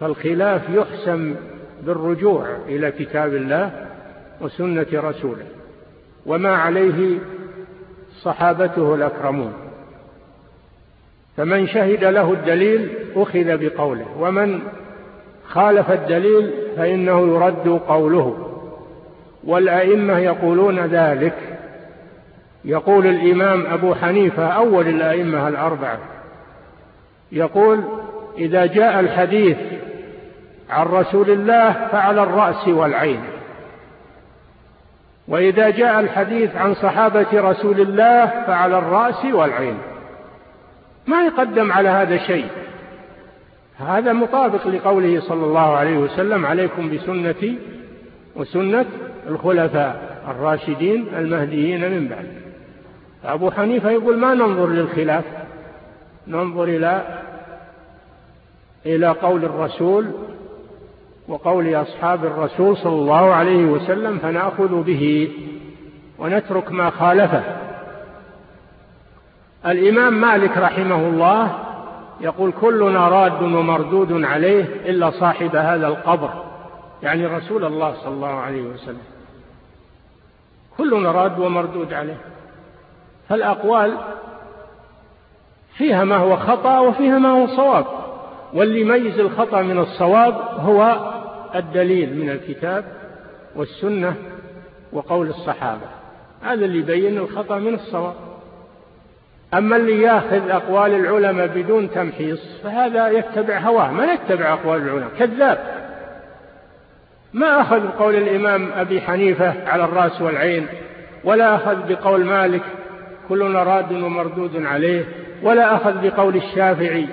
[0.00, 1.34] فالخلاف يحسم
[1.82, 3.86] بالرجوع إلى كتاب الله
[4.40, 5.46] وسنة رسوله
[6.26, 7.18] وما عليه
[8.22, 9.52] صحابته الأكرمون.
[11.36, 14.60] فمن شهد له الدليل أخذ بقوله ومن
[15.46, 18.50] خالف الدليل فإنه يرد قوله.
[19.44, 21.34] والأئمة يقولون ذلك.
[22.64, 25.98] يقول الإمام أبو حنيفة أول الأئمة الأربعة
[27.32, 27.80] يقول
[28.38, 29.56] إذا جاء الحديث
[30.70, 33.20] عن رسول الله فعلى الرأس والعين.
[35.28, 39.78] وإذا جاء الحديث عن صحابة رسول الله فعلى الرأس والعين.
[41.06, 42.48] ما يقدم على هذا شيء.
[43.78, 47.58] هذا مطابق لقوله صلى الله عليه وسلم عليكم بسنتي
[48.36, 48.86] وسنة
[49.28, 52.26] الخلفاء الراشدين المهديين من بعد.
[53.24, 55.24] أبو حنيفة يقول ما ننظر للخلاف؟
[56.26, 57.20] ننظر إلى
[58.86, 60.10] إلى قول الرسول
[61.28, 65.32] وقول أصحاب الرسول صلى الله عليه وسلم فنأخذ به
[66.18, 67.42] ونترك ما خالفه.
[69.66, 71.58] الإمام مالك رحمه الله
[72.20, 76.30] يقول كلنا راد ومردود عليه إلا صاحب هذا القبر
[77.02, 79.02] يعني رسول الله صلى الله عليه وسلم.
[80.78, 82.18] كلنا راد ومردود عليه.
[83.28, 83.98] فالأقوال
[85.76, 88.03] فيها ما هو خطأ وفيها ما هو صواب.
[88.54, 90.96] واللي يميز الخطأ من الصواب هو
[91.54, 92.84] الدليل من الكتاب
[93.56, 94.14] والسنة
[94.92, 95.86] وقول الصحابة.
[96.42, 98.14] هذا اللي يبين الخطأ من الصواب.
[99.54, 105.84] أما اللي يأخذ أقوال العلماء بدون تمحيص فهذا يتبع هواه ما يتبع أقوال العلماء كذاب.
[107.32, 110.66] ما أخذ بقول الإمام أبي حنيفة على الرأس والعين
[111.24, 112.62] ولا أخذ بقول مالك
[113.28, 115.04] كلنا راد ومردود عليه
[115.42, 117.06] ولا أخذ بقول الشافعي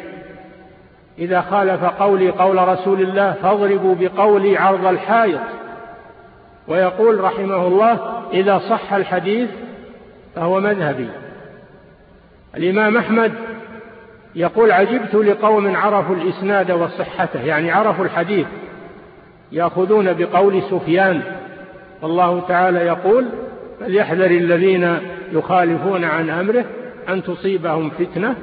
[1.21, 5.39] إذا خالف قولي قول رسول الله فاضربوا بقولي عرض الحائط.
[6.67, 7.99] ويقول رحمه الله
[8.33, 9.49] إذا صح الحديث
[10.35, 11.09] فهو مذهبي.
[12.57, 13.31] الإمام أحمد
[14.35, 18.47] يقول عجبت لقوم عرفوا الإسناد وصحته يعني عرفوا الحديث
[19.51, 21.21] يأخذون بقول سفيان.
[22.01, 23.25] والله تعالى يقول
[23.79, 24.97] فليحذر الذين
[25.31, 26.65] يخالفون عن أمره
[27.09, 28.35] أن تصيبهم فتنة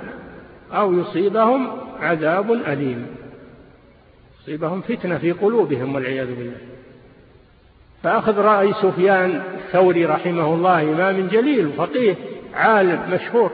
[0.72, 3.06] أو يصيبهم عذاب أليم.
[4.42, 6.56] تصيبهم فتنة في قلوبهم والعياذ بالله.
[8.02, 12.14] فأخذ رأي سفيان الثوري رحمه الله إمام جليل فقيه
[12.54, 13.50] عالم مشهور.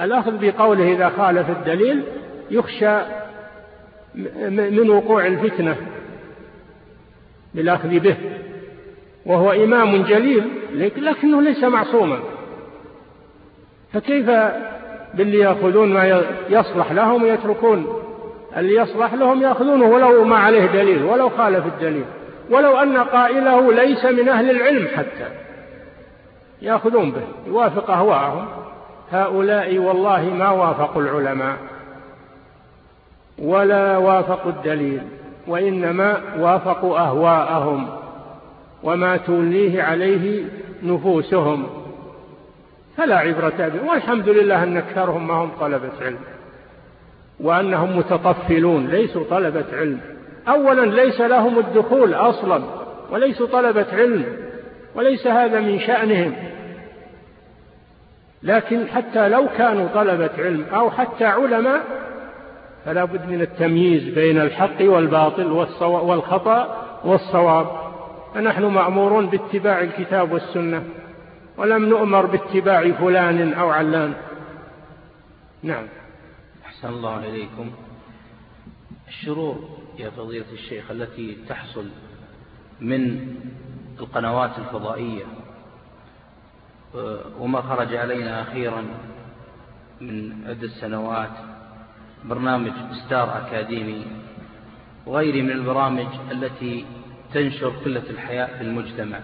[0.00, 2.02] الأخذ بقوله إذا خالف الدليل
[2.50, 2.98] يخشى
[4.48, 5.76] من وقوع الفتنة
[7.54, 8.16] بالأخذ به.
[9.26, 10.44] وهو إمام جليل
[10.96, 12.18] لكنه ليس معصوما.
[13.92, 14.30] فكيف
[15.14, 17.86] باللي يأخذون ما يصلح لهم ويتركون.
[18.56, 22.04] اللي يصلح لهم يأخذونه ولو ما عليه دليل ولو خالف الدليل
[22.50, 25.28] ولو أن قائله ليس من أهل العلم حتى.
[26.62, 28.46] يأخذون به يوافق أهواءهم.
[29.12, 31.56] هؤلاء والله ما وافقوا العلماء
[33.38, 35.02] ولا وافقوا الدليل
[35.46, 37.88] وإنما وافقوا أهواءهم
[38.82, 40.44] وما توليه عليه
[40.82, 41.66] نفوسهم.
[42.98, 46.18] فلا عبرة بهم والحمد لله أن أكثرهم ما هم طلبة علم.
[47.40, 50.00] وأنهم متطفلون ليسوا طلبة علم.
[50.48, 52.62] أولا ليس لهم الدخول أصلا
[53.10, 54.24] وليسوا طلبة علم
[54.94, 56.34] وليس هذا من شأنهم.
[58.42, 61.80] لكن حتى لو كانوا طلبة علم أو حتى علماء
[62.84, 67.66] فلا بد من التمييز بين الحق والباطل والخطأ والصواب.
[68.34, 70.82] فنحن مأمورون باتباع الكتاب والسنة.
[71.58, 74.14] ولم نؤمر باتباع فلان أو علان.
[75.62, 75.86] نعم.
[76.66, 77.70] أحسن الله إليكم.
[79.08, 81.86] الشرور يا فضيلة الشيخ التي تحصل
[82.80, 83.26] من
[84.00, 85.24] القنوات الفضائية
[87.38, 88.84] وما خرج علينا أخيرا
[90.00, 91.30] من عدة سنوات
[92.24, 92.72] برنامج
[93.06, 94.06] ستار أكاديمي
[95.06, 96.84] وغيره من البرامج التي
[97.34, 99.20] تنشر قلة الحياء في المجتمع.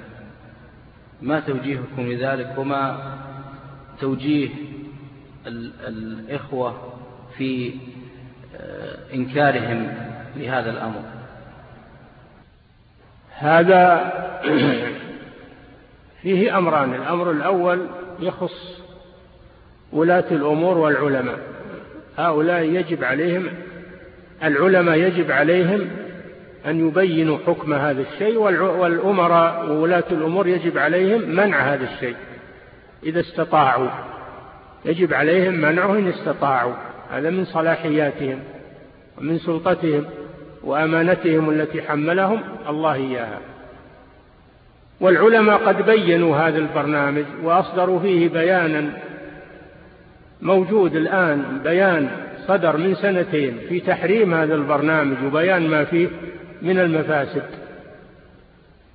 [1.23, 3.15] ما توجيهكم لذلك وما
[4.01, 4.49] توجيه
[5.87, 6.93] الإخوة
[7.39, 7.73] في
[8.57, 9.95] آه، إنكارهم
[10.37, 11.03] لهذا الأمر.
[13.31, 14.13] هذا
[16.23, 16.95] فيه أمران.
[16.95, 17.87] الأمر الأول
[18.21, 18.81] يخص
[19.93, 21.39] ولاة الأمور والعلماء.
[22.17, 23.47] هؤلاء يجب عليهم
[24.43, 25.91] العلماء يجب عليهم
[26.67, 32.17] أن يبينوا حكم هذا الشيء والأمراء وولاة الأمور يجب عليهم منع هذا الشيء
[33.03, 33.89] إذا استطاعوا.
[34.85, 36.75] يجب عليهم منعه إن استطاعوا.
[37.11, 38.39] هذا من صلاحياتهم
[39.19, 40.05] ومن سلطتهم
[40.63, 43.41] وأمانتهم التي حملهم الله إياها.
[45.01, 48.91] والعلماء قد بينوا هذا البرنامج وأصدروا فيه بيانا
[50.43, 52.11] موجود الآن بيان
[52.47, 56.09] صدر من سنتين في تحريم هذا البرنامج وبيان ما فيه.
[56.65, 57.43] من المفاسد.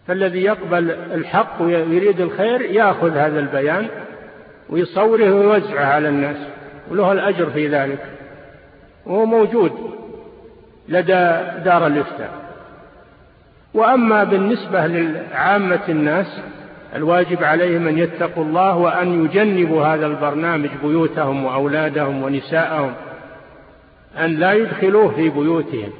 [0.08, 3.88] فالذي يقبل الحق ويريد الخير ياخذ هذا البيان
[4.70, 6.38] ويصوره ويوزعه على الناس
[6.92, 8.06] وله الأجر في ذلك.
[9.06, 9.72] وهو موجود
[10.90, 12.32] لدى دار الإفتاء.
[13.74, 16.42] وأما بالنسبة لعامة الناس
[16.96, 22.94] الواجب عليهم أن يتقوا الله وأن يجنبوا هذا البرنامج بيوتهم وأولادهم ونساءهم
[24.18, 25.92] أن لا يدخلوه في بيوتهم.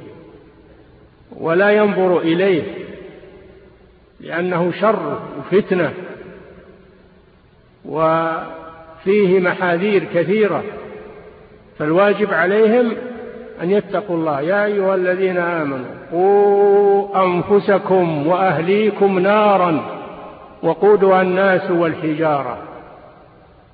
[1.40, 2.62] ولا ينظر إليه
[4.20, 5.92] لأنه شر وفتنة
[7.84, 10.62] وفيه محاذير كثيرة
[11.78, 12.92] فالواجب عليهم
[13.62, 14.40] أن يتقوا الله.
[14.40, 20.00] يا أيها الذين آمنوا قوا أنفسكم وأهليكم نارا
[20.62, 22.58] وقودها الناس والحجارة.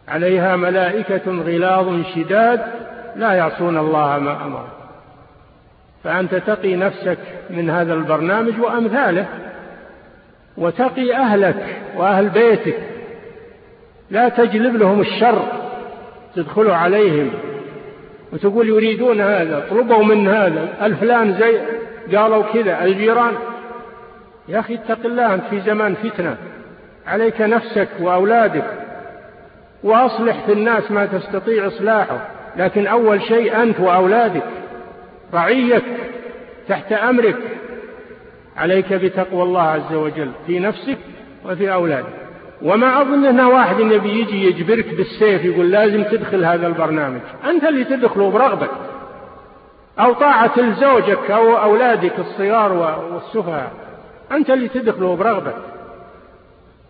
[0.08, 2.60] عليها ملائكة غلاظ شداد
[3.16, 4.64] لا يعصون الله ما أمر.
[6.04, 7.18] فأنت تقي نفسك
[7.50, 9.26] من هذا البرنامج وأمثاله
[10.56, 12.76] وتقي أهلك وأهل بيتك.
[14.10, 15.42] لا تجلب لهم الشر
[16.36, 17.30] تدخل عليهم.
[18.32, 20.68] وتقول يريدون هذا طلبوا من هذا.
[20.82, 21.60] الفلان زي
[22.16, 22.84] قالوا كذا.
[22.84, 23.32] الجيران
[24.48, 26.36] يا أخي اتق الله أنت في زمان فتنة.
[27.06, 28.70] عليك نفسك وأولادك.
[29.82, 32.28] وأصلح في الناس ما تستطيع إصلاحه.
[32.56, 34.42] لكن أول شيء أنت وأولادك.
[35.34, 35.84] رعيك
[36.68, 37.36] تحت أمرك
[38.56, 40.98] عليك بتقوى الله عز وجل في نفسك
[41.44, 42.12] وفي أولادك.
[42.62, 47.20] وما أظن أن واحد يبي يجي يجبرك بالسيف يقول لازم تدخل هذا البرنامج.
[47.44, 48.70] أنت اللي تدخله برغبتك
[49.98, 52.72] أو طاعة لزوجك أو أولادك الصغار
[53.12, 53.72] والسفهاء.
[54.32, 55.56] أنت اللي تدخله برغبتك.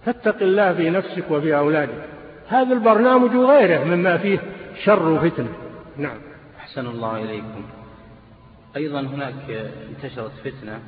[0.06, 2.04] فاتق الله في نفسك وفي أولادك.
[2.48, 4.38] هذا البرنامج وغيره مما فيه
[4.84, 5.48] شر وفتنة.
[5.96, 6.18] نعم.
[6.60, 7.62] أحسن الله إليكم.
[8.76, 10.80] أيضا هناك انتشرت فتنة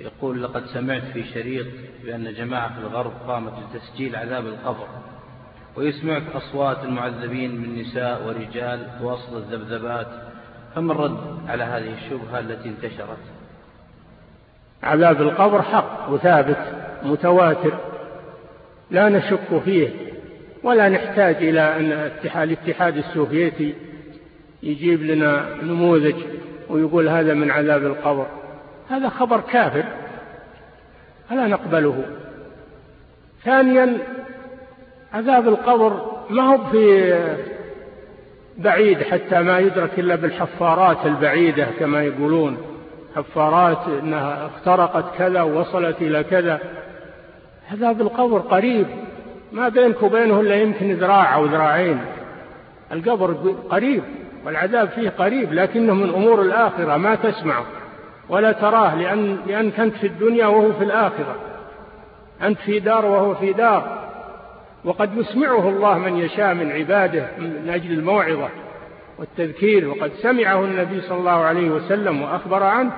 [0.00, 1.66] يقول لقد سمعت في شريط
[2.04, 4.86] بأن جماعة في الغرب قامت بتسجيل عذاب القبر
[5.76, 10.06] ويسمعك أصوات المعذبين من نساء ورجال وسط الذبذبات
[10.74, 11.18] فما الرد
[11.48, 13.18] على هذه الشبهة التي انتشرت؟
[14.82, 16.58] عذاب القبر حق وثابت
[17.02, 17.78] متواتر
[18.90, 19.88] لا نشك فيه
[20.62, 21.92] ولا نحتاج إلى أن
[22.42, 23.74] الاتحاد السوفيتي
[24.62, 26.14] يجيب لنا نموذج
[26.70, 28.26] ويقول هذا من عذاب القبر.
[28.90, 29.84] هذا خبر كافر
[31.30, 32.04] فلا نقبله.
[33.44, 33.98] ثانيا
[35.14, 37.14] عذاب القبر ما هو في
[38.58, 42.56] بعيد حتى ما يدرك إلا بالحفارات البعيدة كما يقولون.
[43.16, 46.60] حفارات إنها اخترقت كذا ووصلت إلى كذا.
[47.72, 48.86] عذاب القبر قريب
[49.52, 52.00] ما بينك وبينه إلا يمكن ذراع أو ذراعين.
[52.92, 54.02] القبر قريب.
[54.48, 57.66] والعذاب فيه قريب لكنه من أمور الآخرة ما تسمعه
[58.28, 61.36] ولا تراه لأن لأنك أنت في الدنيا وهو في الآخرة.
[62.42, 64.08] أنت في دار وهو في دار.
[64.84, 68.48] وقد يسمعه الله من يشاء من عباده من أجل الموعظة
[69.18, 72.92] والتذكير وقد سمعه النبي صلى الله عليه وسلم وأخبر عنه.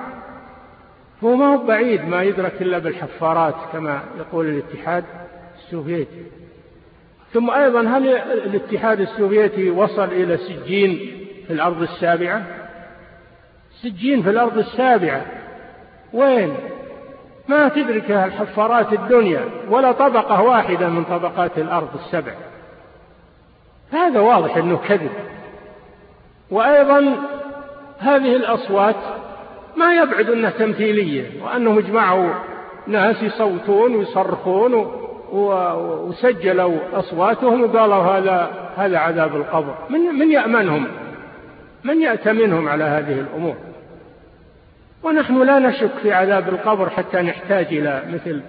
[1.23, 5.03] هو ما هو بعيد ما يدرك إلا بالحفارات كما يقول الاتحاد
[5.57, 6.23] السوفيتي.
[7.33, 11.20] ثم أيضا هل الاتحاد السوفيتي وصل إلى سجين؟
[11.51, 12.43] في الأرض السابعة؟
[13.81, 15.25] سجين في الأرض السابعة.
[16.13, 16.55] وين؟
[17.47, 22.31] ما تدركها الحفارات الدنيا ولا طبقة واحدة من طبقات الأرض السبع.
[23.91, 25.11] هذا واضح أنه كذب.
[26.51, 27.15] وأيضا
[27.99, 28.95] هذه الأصوات
[29.77, 32.33] ما يبعد أنها تمثيلية وأنهم اجمعوا
[32.87, 34.73] ناس يصوتون ويصرخون
[35.31, 39.75] وسجلوا أصواتهم وقالوا هذا هذا عذاب القبر.
[39.89, 41.00] من من يأمنهم؟
[41.83, 43.57] من يأتمنهم على هذه الأمور؟
[45.03, 48.41] ونحن لا نشك في عذاب القبر حتى نحتاج إلى مثل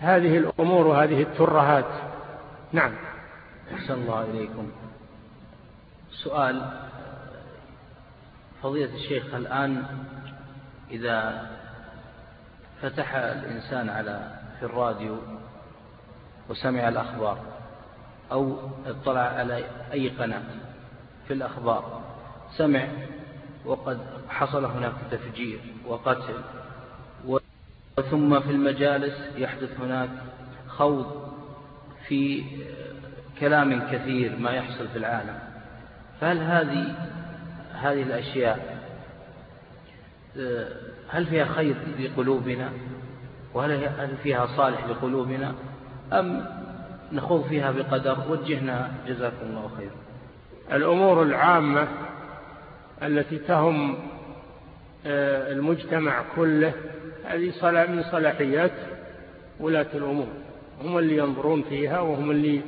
[0.00, 1.90] هذه الأمور وهذه الترهات.
[2.72, 2.92] نعم.
[3.74, 4.70] أحسن الله إليكم.
[6.10, 6.62] سؤال.
[8.62, 9.84] فضيلة الشيخ الآن
[10.90, 11.46] إذا
[12.82, 15.16] فتح الإنسان على في الراديو
[16.48, 17.38] وسمع الأخبار
[18.32, 18.56] أو
[18.86, 20.42] اطلع على أي قناة
[21.28, 21.97] في الأخبار
[22.56, 22.88] سمع
[23.64, 23.98] وقد
[24.28, 26.34] حصل هناك تفجير وقتل
[28.10, 30.10] ثم في المجالس يحدث هناك
[30.68, 31.32] خوض
[32.08, 32.44] في
[33.40, 35.38] كلام كثير ما يحصل في العالم.
[36.20, 36.94] فهل هذه
[37.72, 38.78] هذه الأشياء
[41.08, 42.72] هل فيها خير لقلوبنا؟
[43.54, 45.54] وهل هل فيها صالح لقلوبنا؟
[46.12, 46.46] أم
[47.12, 49.94] نخوض فيها بقدر؟ وجهنا جزاكم الله خيرا.
[50.72, 51.88] الأمور العامة
[53.02, 53.96] التي تهم
[55.06, 56.72] آه، المجتمع كله
[57.24, 57.52] هذه
[57.90, 58.72] من صلاحيات
[59.60, 60.26] ولاة الأمور.
[60.82, 62.60] هم اللي ينظرون فيها وهم اللي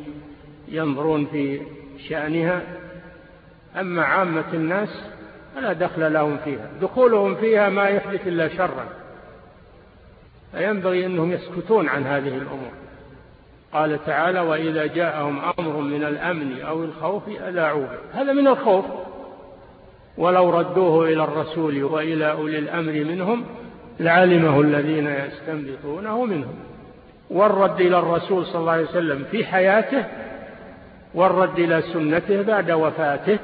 [0.68, 1.60] ينظرون في
[2.08, 2.62] شأنها.
[3.80, 5.04] أما عامة الناس
[5.54, 6.70] فلا دخل لهم فيها.
[6.80, 8.86] دخولهم فيها ما يحدث إلا شرا.
[10.52, 12.72] فينبغي أنهم يسكتون عن هذه الأمور.
[13.72, 18.84] قال تعالى وإذا جاءهم أمر من الأمن أو الخوف أذاعوه هذا من الخوف.
[20.18, 23.44] ولو ردوه إلى الرسول وإلى أولي الأمر منهم
[24.00, 26.54] لعلمه الذين يستنبطونه منهم.
[27.30, 30.04] والرد إلى الرسول صلى الله عليه وسلم في حياته
[31.14, 33.38] والرد إلى سنته بعد وفاته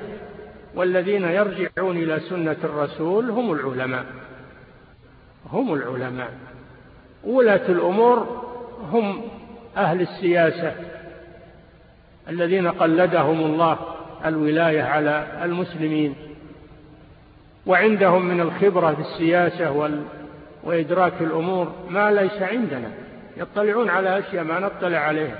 [0.74, 4.04] والذين يرجعون إلى سنة الرسول هم العلماء.
[5.52, 6.30] هم العلماء.
[7.24, 8.42] ولاة الأمور
[8.92, 9.22] هم
[9.76, 10.74] أهل السياسة
[12.28, 13.78] الذين قلدهم الله
[14.24, 16.14] الولاية على المسلمين.
[17.66, 20.02] وعندهم من الخبرة في السياسة وال...
[20.64, 22.90] وإدراك الأمور ما ليس عندنا.
[23.36, 25.38] يطلعون على أشياء ما نطلع عليها.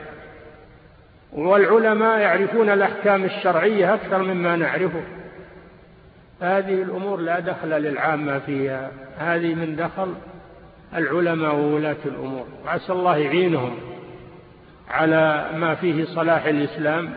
[1.32, 5.02] والعلماء يعرفون الأحكام الشرعية أكثر مما نعرفه.
[6.40, 8.90] هذه الأمور لا دخل للعامة فيها.
[9.18, 10.14] هذه من دخل
[10.94, 12.46] العلماء وولاة الأمور.
[12.64, 13.78] وعسى الله يعينهم
[14.88, 17.14] على ما فيه صلاح الإسلام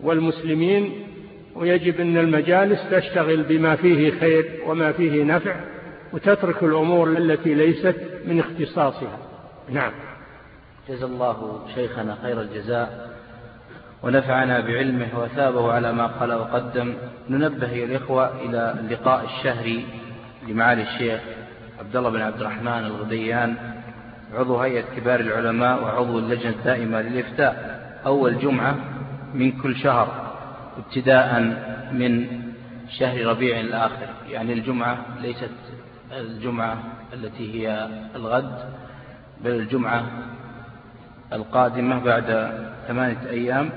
[0.00, 1.09] والمسلمين
[1.60, 5.56] ويجب أن المجالس تشتغل بما فيه خير وما فيه نفع
[6.12, 7.96] وتترك الأمور التي ليست
[8.26, 9.18] من اختصاصها.
[9.68, 9.92] نعم.
[10.88, 13.10] جزا الله شيخنا خير الجزاء
[14.02, 16.94] ونفعنا بعلمه وثابه على ما قال وقدم.
[17.28, 19.84] ننبه الإخوة إلى اللقاء الشهري
[20.48, 21.20] لمعالي الشيخ
[21.80, 23.56] عبد الله بن عبد الرحمن الغديان.
[24.34, 27.80] عضو هيئة كبار العلماء وعضو اللجنة الدائمة للإفتاء.
[28.06, 28.76] أول جمعة
[29.34, 30.29] من كل شهر.
[30.80, 31.40] ابتداء
[31.92, 32.26] من
[32.98, 35.50] شهر ربيع الآخر يعني الجمعة ليست
[36.12, 36.82] الجمعة
[37.12, 38.58] التي هي الغد
[39.44, 40.06] بل الجمعة
[41.32, 42.52] القادمة بعد
[42.88, 43.70] ثمانية أيام.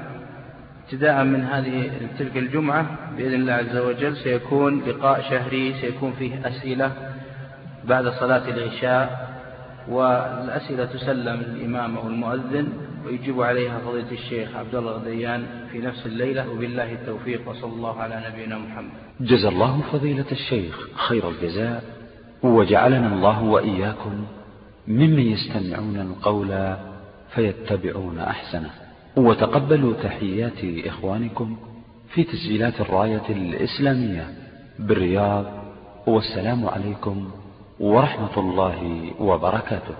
[0.85, 2.85] ابتداء من هذه تلك الجمعة
[3.17, 6.91] بإذن الله عز وجل سيكون لقاء شهري سيكون فيه أسئلة
[7.83, 9.29] بعد صلاة العشاء
[9.87, 12.73] والأسئلة تسلم للإمام أو المؤذن.
[13.05, 18.23] ويجيب عليها فضيلة الشيخ عبد الله الغديان في نفس الليلة وبالله التوفيق وصلى الله على
[18.29, 18.91] نبينا محمد.
[19.21, 21.83] جزا الله فضيلة الشيخ خير الجزاء
[22.43, 24.25] وجعلنا الله وإياكم
[24.87, 26.75] ممن يستمعون القول
[27.35, 28.69] فيتبعون أحسنه.
[29.17, 31.57] وتقبلوا تحيات إخوانكم
[32.13, 34.27] في تسجيلات الراية الإسلامية
[34.79, 35.45] بالرياض
[36.07, 37.31] والسلام عليكم
[37.79, 39.95] ورحمة الله وبركاته.